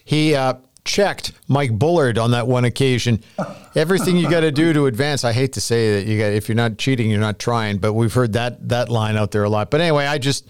[0.03, 3.23] he uh, checked Mike Bullard on that one occasion.
[3.75, 5.23] Everything you got to do to advance.
[5.23, 7.93] I hate to say that you got if you're not cheating, you're not trying, but
[7.93, 9.71] we've heard that that line out there a lot.
[9.71, 10.49] But anyway, I just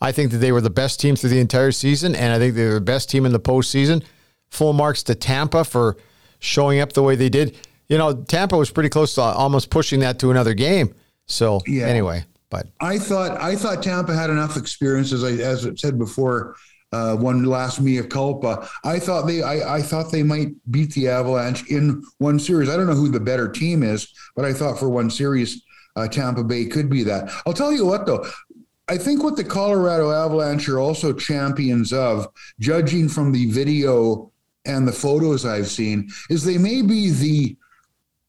[0.00, 2.54] I think that they were the best team through the entire season, and I think
[2.54, 4.04] they were the best team in the postseason.
[4.50, 5.96] Full marks to Tampa for
[6.38, 7.56] showing up the way they did.
[7.88, 10.94] You know, Tampa was pretty close to almost pushing that to another game.
[11.26, 11.86] So yeah.
[11.86, 12.24] anyway.
[12.48, 16.54] But I thought I thought Tampa had enough experience, as I as I said before.
[16.92, 18.68] Uh, one last mea culpa.
[18.84, 22.68] I thought they I, I thought they might beat the Avalanche in one series.
[22.68, 24.06] I don't know who the better team is,
[24.36, 25.62] but I thought for one series,
[25.96, 27.30] uh, Tampa Bay could be that.
[27.44, 28.24] I'll tell you what though.
[28.88, 32.28] I think what the Colorado Avalanche are also champions of,
[32.60, 34.30] judging from the video
[34.64, 37.56] and the photos I've seen, is they may be the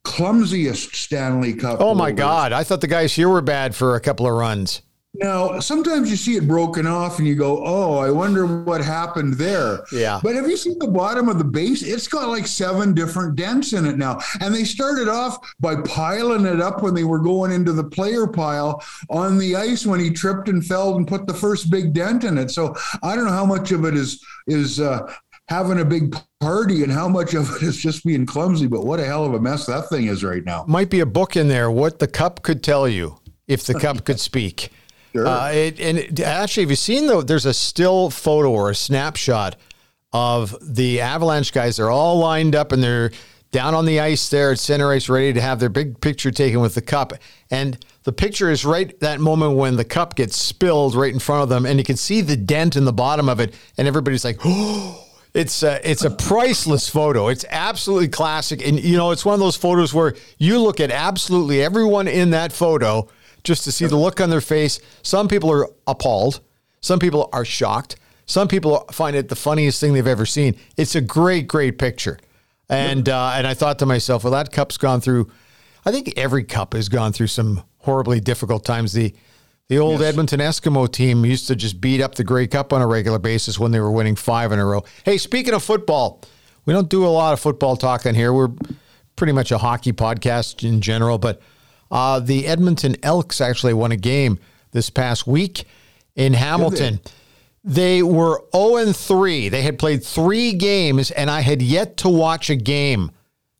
[0.03, 1.79] clumsiest Stanley Cup.
[1.79, 2.53] Oh my God!
[2.53, 4.81] I thought the guys here were bad for a couple of runs.
[5.19, 9.33] Now, sometimes you see it broken off and you go, oh, I wonder what happened
[9.33, 9.83] there.
[9.91, 10.19] Yeah.
[10.21, 11.81] But have you seen the bottom of the base?
[11.81, 14.19] It's got like seven different dents in it now.
[14.41, 18.27] And they started off by piling it up when they were going into the player
[18.27, 22.23] pile on the ice when he tripped and fell and put the first big dent
[22.23, 22.51] in it.
[22.51, 25.11] So I don't know how much of it is is uh,
[25.49, 28.67] having a big party and how much of it is just being clumsy.
[28.67, 30.65] But what a hell of a mess that thing is right now.
[30.67, 31.71] Might be a book in there.
[31.71, 34.71] What the cup could tell you if the cup could speak.
[35.13, 35.27] Sure.
[35.27, 37.21] Uh, it, and it, actually, have you seen though?
[37.21, 39.55] There's a still photo or a snapshot
[40.13, 41.77] of the Avalanche guys.
[41.77, 43.11] They're all lined up and they're
[43.51, 46.59] down on the ice there at center ice, ready to have their big picture taken
[46.59, 47.13] with the cup.
[47.49, 51.43] And the picture is right that moment when the cup gets spilled right in front
[51.43, 54.25] of them, and you can see the dent in the bottom of it, and everybody's
[54.25, 55.03] like, "Oh."
[55.33, 57.27] It's a, it's a priceless photo.
[57.27, 58.65] It's absolutely classic.
[58.65, 62.31] And, you know, it's one of those photos where you look at absolutely everyone in
[62.31, 63.07] that photo
[63.47, 64.79] just to see the look on their face.
[65.01, 66.41] Some people are appalled.
[66.81, 67.95] Some people are shocked.
[68.25, 70.55] Some people find it the funniest thing they've ever seen.
[70.75, 72.19] It's a great, great picture.
[72.69, 75.31] And, uh, and I thought to myself, well, that cup's gone through,
[75.85, 78.91] I think every cup has gone through some horribly difficult times.
[78.91, 79.15] The,
[79.69, 80.09] the old yes.
[80.09, 83.57] Edmonton Eskimo team used to just beat up the Grey Cup on a regular basis
[83.57, 84.83] when they were winning five in a row.
[85.05, 86.21] Hey, speaking of football,
[86.65, 88.33] we don't do a lot of football talking here.
[88.33, 88.51] We're
[89.15, 91.41] pretty much a hockey podcast in general, but
[91.91, 94.39] uh, the Edmonton Elks actually won a game
[94.71, 95.65] this past week
[96.15, 96.99] in Hamilton.
[97.63, 98.01] They?
[98.01, 99.49] were 0 3.
[99.49, 103.11] They had played three games, and I had yet to watch a game.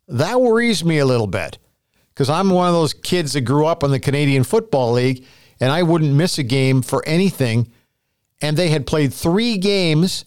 [0.08, 1.58] That worries me a little bit
[2.14, 5.26] because I'm one of those kids that grew up in the Canadian Football League
[5.60, 7.72] and I wouldn't miss a game for anything.
[8.42, 10.26] And they had played three games.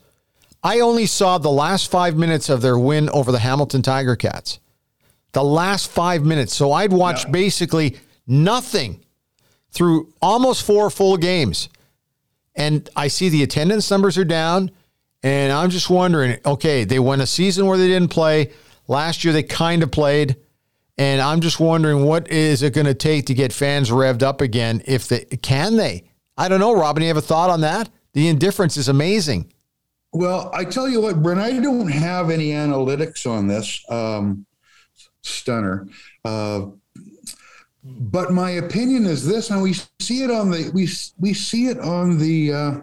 [0.62, 4.58] I only saw the last five minutes of their win over the Hamilton Tiger Cats.
[5.32, 6.54] The last five minutes.
[6.54, 7.32] So I'd watched yeah.
[7.32, 9.04] basically nothing
[9.70, 11.68] through almost four full games.
[12.54, 14.70] And I see the attendance numbers are down.
[15.22, 18.52] And I'm just wondering okay, they won a season where they didn't play.
[18.88, 20.36] Last year they kind of played.
[20.98, 24.40] And I'm just wondering what is it going to take to get fans revved up
[24.40, 24.82] again?
[24.86, 26.04] If they can they?
[26.36, 27.02] I don't know, Robin.
[27.02, 27.88] You have a thought on that?
[28.12, 29.52] The indifference is amazing.
[30.12, 33.84] Well, I tell you what, Brent, I don't have any analytics on this.
[33.88, 34.44] Um,
[35.22, 35.88] stunner.
[36.24, 36.66] Uh,
[37.82, 41.78] but my opinion is this, and we see it on the we we see it
[41.78, 42.80] on the uh,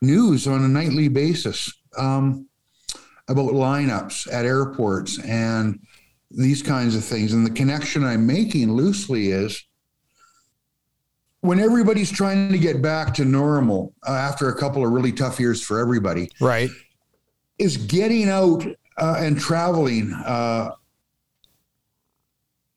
[0.00, 2.48] news on a nightly basis um,
[3.28, 5.78] about lineups at airports and
[6.30, 7.32] these kinds of things.
[7.32, 9.62] And the connection I'm making loosely is
[11.40, 15.38] when everybody's trying to get back to normal uh, after a couple of really tough
[15.38, 16.70] years for everybody, right?
[17.58, 20.70] Is getting out uh, and traveling uh,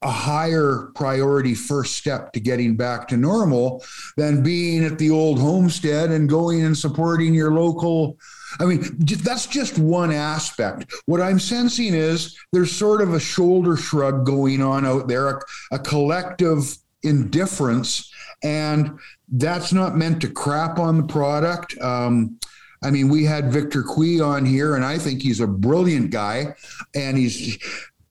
[0.03, 3.83] a higher priority first step to getting back to normal
[4.15, 8.17] than being at the old homestead and going and supporting your local
[8.59, 10.91] I mean, that's just one aspect.
[11.05, 15.41] What I'm sensing is there's sort of a shoulder shrug going on out there, a,
[15.71, 18.11] a collective indifference,
[18.43, 21.77] and that's not meant to crap on the product.
[21.79, 22.39] Um,
[22.83, 26.55] I mean, we had Victor Cui on here, and I think he's a brilliant guy,
[26.95, 27.57] and he's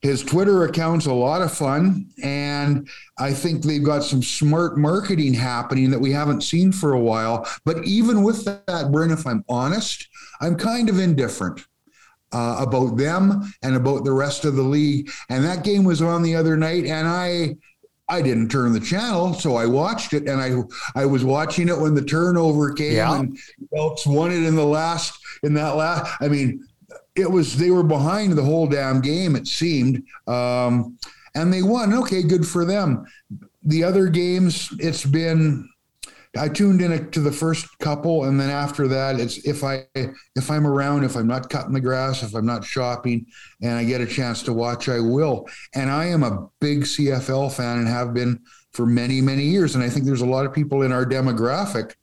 [0.07, 2.88] his Twitter account's a lot of fun, and
[3.18, 7.46] I think they've got some smart marketing happening that we haven't seen for a while.
[7.64, 10.09] But even with that, Bryn, if I'm honest,
[10.40, 11.66] I'm kind of indifferent.
[12.32, 15.09] Uh, about them and about the rest of the league.
[15.30, 17.57] And that game was on the other night, and I
[18.09, 21.78] I didn't turn the channel, so I watched it, and I I was watching it
[21.78, 23.18] when the turnover came, yeah.
[23.18, 23.38] and
[23.76, 26.16] Elks won it in the last in that last.
[26.20, 26.66] I mean,
[27.17, 29.37] it was they were behind the whole damn game.
[29.37, 30.99] It seemed, um,
[31.35, 31.93] and they won.
[31.93, 33.05] Okay, good for them.
[33.62, 35.69] The other games, it's been
[36.39, 40.51] I tuned in to the first couple, and then after that, it's if I if
[40.51, 43.27] I'm around, if I'm not cutting the grass, if I'm not shopping,
[43.62, 45.49] and I get a chance to watch, I will.
[45.75, 48.41] And I am a big CFL fan and have been
[48.73, 49.75] for many many years.
[49.75, 51.95] And I think there's a lot of people in our demographic.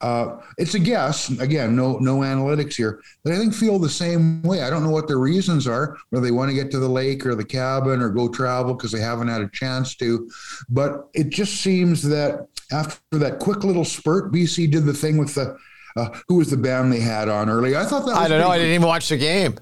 [0.00, 1.30] Uh, it's a guess.
[1.40, 4.62] Again, no no analytics here, but I think feel the same way.
[4.62, 7.24] I don't know what their reasons are, whether they want to get to the lake
[7.24, 10.30] or the cabin or go travel because they haven't had a chance to.
[10.68, 15.34] But it just seems that after that quick little spurt, BC did the thing with
[15.34, 15.56] the
[15.96, 17.74] uh, who was the band they had on early.
[17.74, 18.44] I thought that I don't know.
[18.44, 18.52] Cool.
[18.52, 19.56] I didn't even watch the game.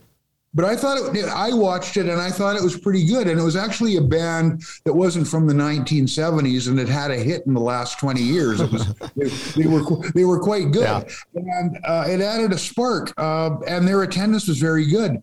[0.55, 3.27] But I thought it, I watched it and I thought it was pretty good.
[3.27, 7.17] And it was actually a band that wasn't from the 1970s and it had a
[7.17, 8.61] hit in the last 20 years.
[8.61, 9.83] It was they, they, were
[10.13, 11.03] they were quite good, yeah.
[11.35, 13.13] and uh, it added a spark.
[13.19, 15.21] Uh, and their attendance was very good.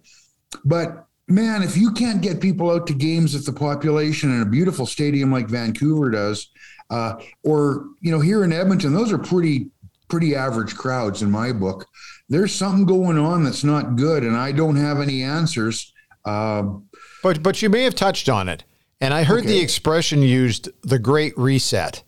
[0.65, 4.45] But man, if you can't get people out to games at the population in a
[4.45, 6.49] beautiful stadium like Vancouver does,
[6.89, 9.69] uh, or you know here in Edmonton, those are pretty
[10.09, 11.87] pretty average crowds in my book.
[12.31, 15.91] There's something going on that's not good, and I don't have any answers.
[16.23, 16.87] Um,
[17.21, 18.63] but but you may have touched on it,
[19.01, 19.49] and I heard okay.
[19.49, 22.03] the expression used, "the Great Reset."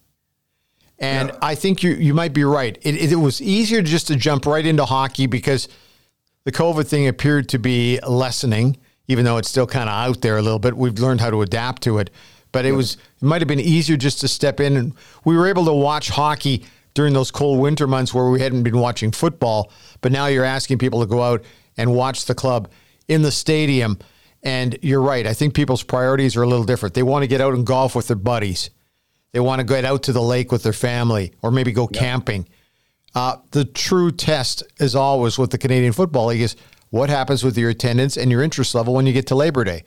[0.97, 1.38] And yeah.
[1.41, 2.78] I think you you might be right.
[2.84, 5.67] It, it, was easier just to jump right into hockey because
[6.45, 8.78] the COVID thing appeared to be lessening,
[9.09, 10.78] even though it's still kind of out there a little bit.
[10.78, 12.11] We've learned how to adapt to it,
[12.53, 14.93] but it was it might have been easier just to step in, and
[15.26, 16.63] we were able to watch hockey
[16.93, 19.71] during those cold winter months where we hadn't been watching football.
[20.01, 21.43] But now you're asking people to go out
[21.77, 22.69] and watch the club
[23.07, 23.97] in the stadium.
[24.43, 25.25] And you're right.
[25.25, 26.93] I think people's priorities are a little different.
[26.95, 28.69] They want to get out and golf with their buddies.
[29.31, 32.47] They want to get out to the lake with their family or maybe go camping.
[33.15, 36.55] Uh, the true test, as always, with the Canadian Football League is
[36.89, 39.83] what happens with your attendance and your interest level when you get to Labor Day.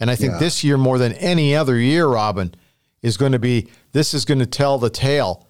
[0.00, 0.38] And I think Yeah.
[0.38, 2.54] this year, more than any other year, Robin,
[3.02, 5.46] is going to be this is going to tell the tale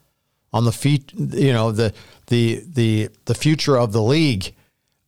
[0.53, 1.93] on the feet, you know, the
[2.27, 4.55] the the the future of the league.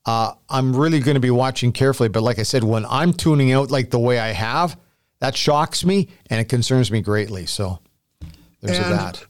[0.05, 2.09] Uh, I'm really going to be watching carefully.
[2.09, 4.77] But like I said, when I'm tuning out like the way I have,
[5.21, 7.47] that shocks me and it concerns me greatly.
[7.47, 7.79] So
[8.63, 9.25] there's and that.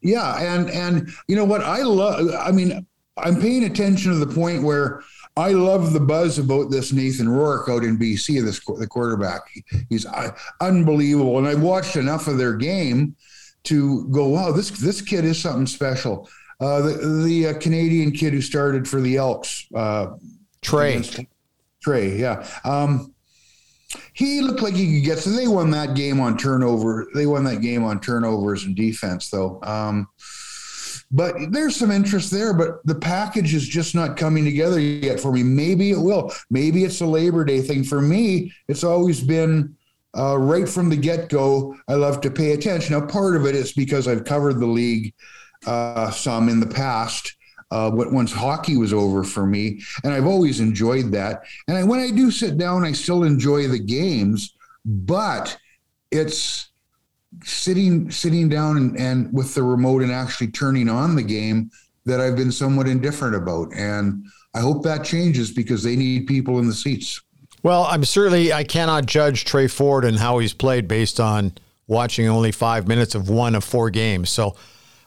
[0.00, 2.86] yeah and and you know what i love i mean
[3.18, 5.02] i'm paying attention to the point where
[5.36, 9.40] i love the buzz about this nathan rourke out in bc this the quarterback
[9.88, 13.14] he's uh, unbelievable and i watched enough of their game
[13.66, 16.28] to go wow this this kid is something special
[16.60, 20.14] uh, the the uh, Canadian kid who started for the Elks, uh,
[20.62, 21.02] Tre.
[21.82, 22.46] Tre, yeah.
[22.64, 23.14] Um,
[24.14, 25.18] he looked like he could get.
[25.18, 27.06] So they won that game on turnover.
[27.14, 29.60] They won that game on turnovers and defense, though.
[29.62, 30.08] Um,
[31.12, 32.54] but there's some interest there.
[32.54, 35.42] But the package is just not coming together yet for me.
[35.42, 36.32] Maybe it will.
[36.50, 37.84] Maybe it's a Labor Day thing.
[37.84, 39.75] For me, it's always been
[40.16, 41.76] uh, right from the get go.
[41.88, 42.98] I love to pay attention.
[42.98, 45.14] Now, part of it is because I've covered the league
[45.66, 47.34] uh, some in the past.
[47.72, 51.42] Uh, once hockey was over for me, and I've always enjoyed that.
[51.66, 54.54] And I, when I do sit down, I still enjoy the games,
[54.84, 55.58] but
[56.12, 56.70] it's
[57.44, 61.70] sitting sitting down and, and with the remote and actually turning on the game
[62.04, 63.74] that I've been somewhat indifferent about.
[63.74, 67.20] And I hope that changes because they need people in the seats.
[67.62, 71.52] Well, I'm certainly I cannot judge Tre Ford and how he's played based on
[71.86, 74.30] watching only five minutes of one of four games.
[74.30, 74.56] So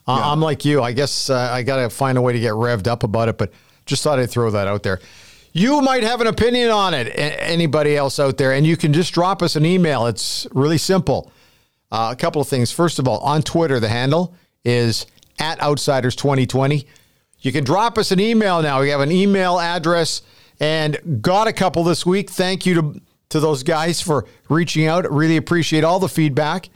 [0.08, 0.82] uh, I'm like you.
[0.82, 3.38] I guess uh, I got to find a way to get revved up about it.
[3.38, 3.52] But
[3.86, 5.00] just thought I'd throw that out there.
[5.52, 7.08] You might have an opinion on it.
[7.16, 10.06] Anybody else out there, and you can just drop us an email.
[10.06, 11.32] It's really simple.
[11.91, 12.72] Uh, a couple of things.
[12.72, 15.08] First of all, on Twitter, the handle is
[15.39, 16.86] at Outsiders 2020.
[17.41, 18.82] You can drop us an email now.
[18.82, 20.22] We have an email address
[20.60, 22.30] and got a couple this week.
[22.30, 25.10] Thank you to, to those guys for reaching out.
[25.12, 26.70] Really appreciate all the feedback.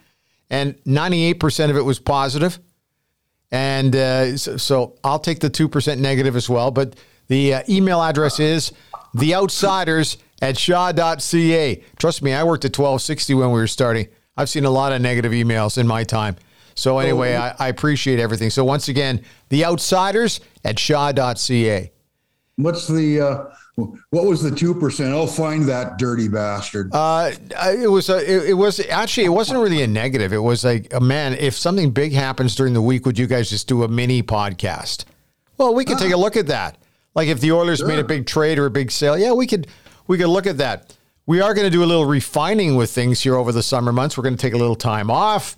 [0.49, 2.59] And 98% of it was positive.
[3.51, 6.71] And uh, so, so I'll take the 2% negative as well.
[6.71, 6.95] But
[7.27, 8.71] the uh, email address is
[9.15, 11.83] theoutsiders at shaw.ca.
[11.97, 14.07] Trust me, I worked at 1260 when we were starting.
[14.35, 16.35] I've seen a lot of negative emails in my time.
[16.75, 18.49] So anyway, I, I appreciate everything.
[18.49, 21.91] So once again, the outsiders at shaw.ca.
[22.55, 23.45] What's the uh,
[23.75, 25.13] what was the two percent?
[25.13, 26.91] I'll find that dirty bastard.
[26.93, 27.31] Uh,
[27.71, 30.31] it was a, it, it was actually it wasn't really a negative.
[30.31, 33.49] It was like, uh, man, if something big happens during the week, would you guys
[33.49, 35.05] just do a mini podcast?
[35.57, 36.77] Well, we could take a look at that.
[37.15, 39.67] Like if the Oilers made a big trade or a big sale, yeah, we could
[40.07, 40.95] we could look at that.
[41.25, 44.17] We are going to do a little refining with things here over the summer months.
[44.17, 45.55] We're going to take a little time off,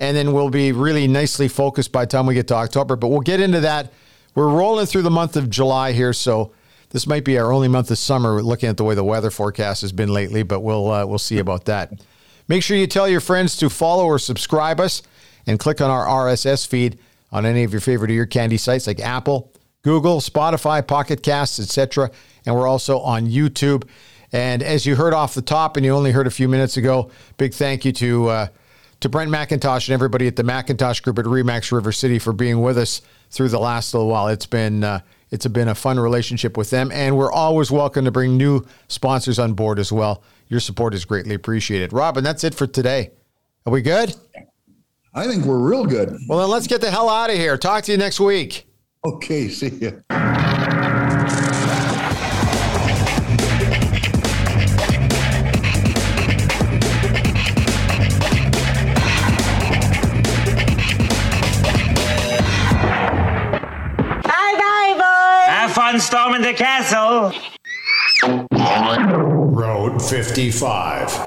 [0.00, 2.96] and then we'll be really nicely focused by the time we get to October.
[2.96, 3.92] But we'll get into that.
[4.34, 6.52] We're rolling through the month of July here, so
[6.90, 8.42] this might be our only month of summer.
[8.42, 11.38] Looking at the way the weather forecast has been lately, but we'll uh, we'll see
[11.38, 11.92] about that.
[12.48, 15.02] Make sure you tell your friends to follow or subscribe us,
[15.46, 16.98] and click on our RSS feed
[17.30, 22.10] on any of your favorite ear candy sites like Apple, Google, Spotify, Pocket Casts, etc.
[22.46, 23.88] And we're also on YouTube.
[24.32, 27.10] And as you heard off the top, and you only heard a few minutes ago,
[27.38, 28.46] big thank you to uh,
[29.00, 32.60] to Brent Macintosh and everybody at the Macintosh Group at Remax River City for being
[32.60, 34.28] with us through the last little while.
[34.28, 38.10] It's been uh, it's been a fun relationship with them, and we're always welcome to
[38.10, 40.22] bring new sponsors on board as well.
[40.48, 41.92] Your support is greatly appreciated.
[41.92, 43.10] Robin, that's it for today.
[43.66, 44.14] Are we good?
[45.14, 46.16] I think we're real good.
[46.28, 47.56] Well, then let's get the hell out of here.
[47.58, 48.66] Talk to you next week.
[49.04, 49.90] Okay, see ya.
[66.88, 67.32] Castle.
[69.52, 71.24] Road 55.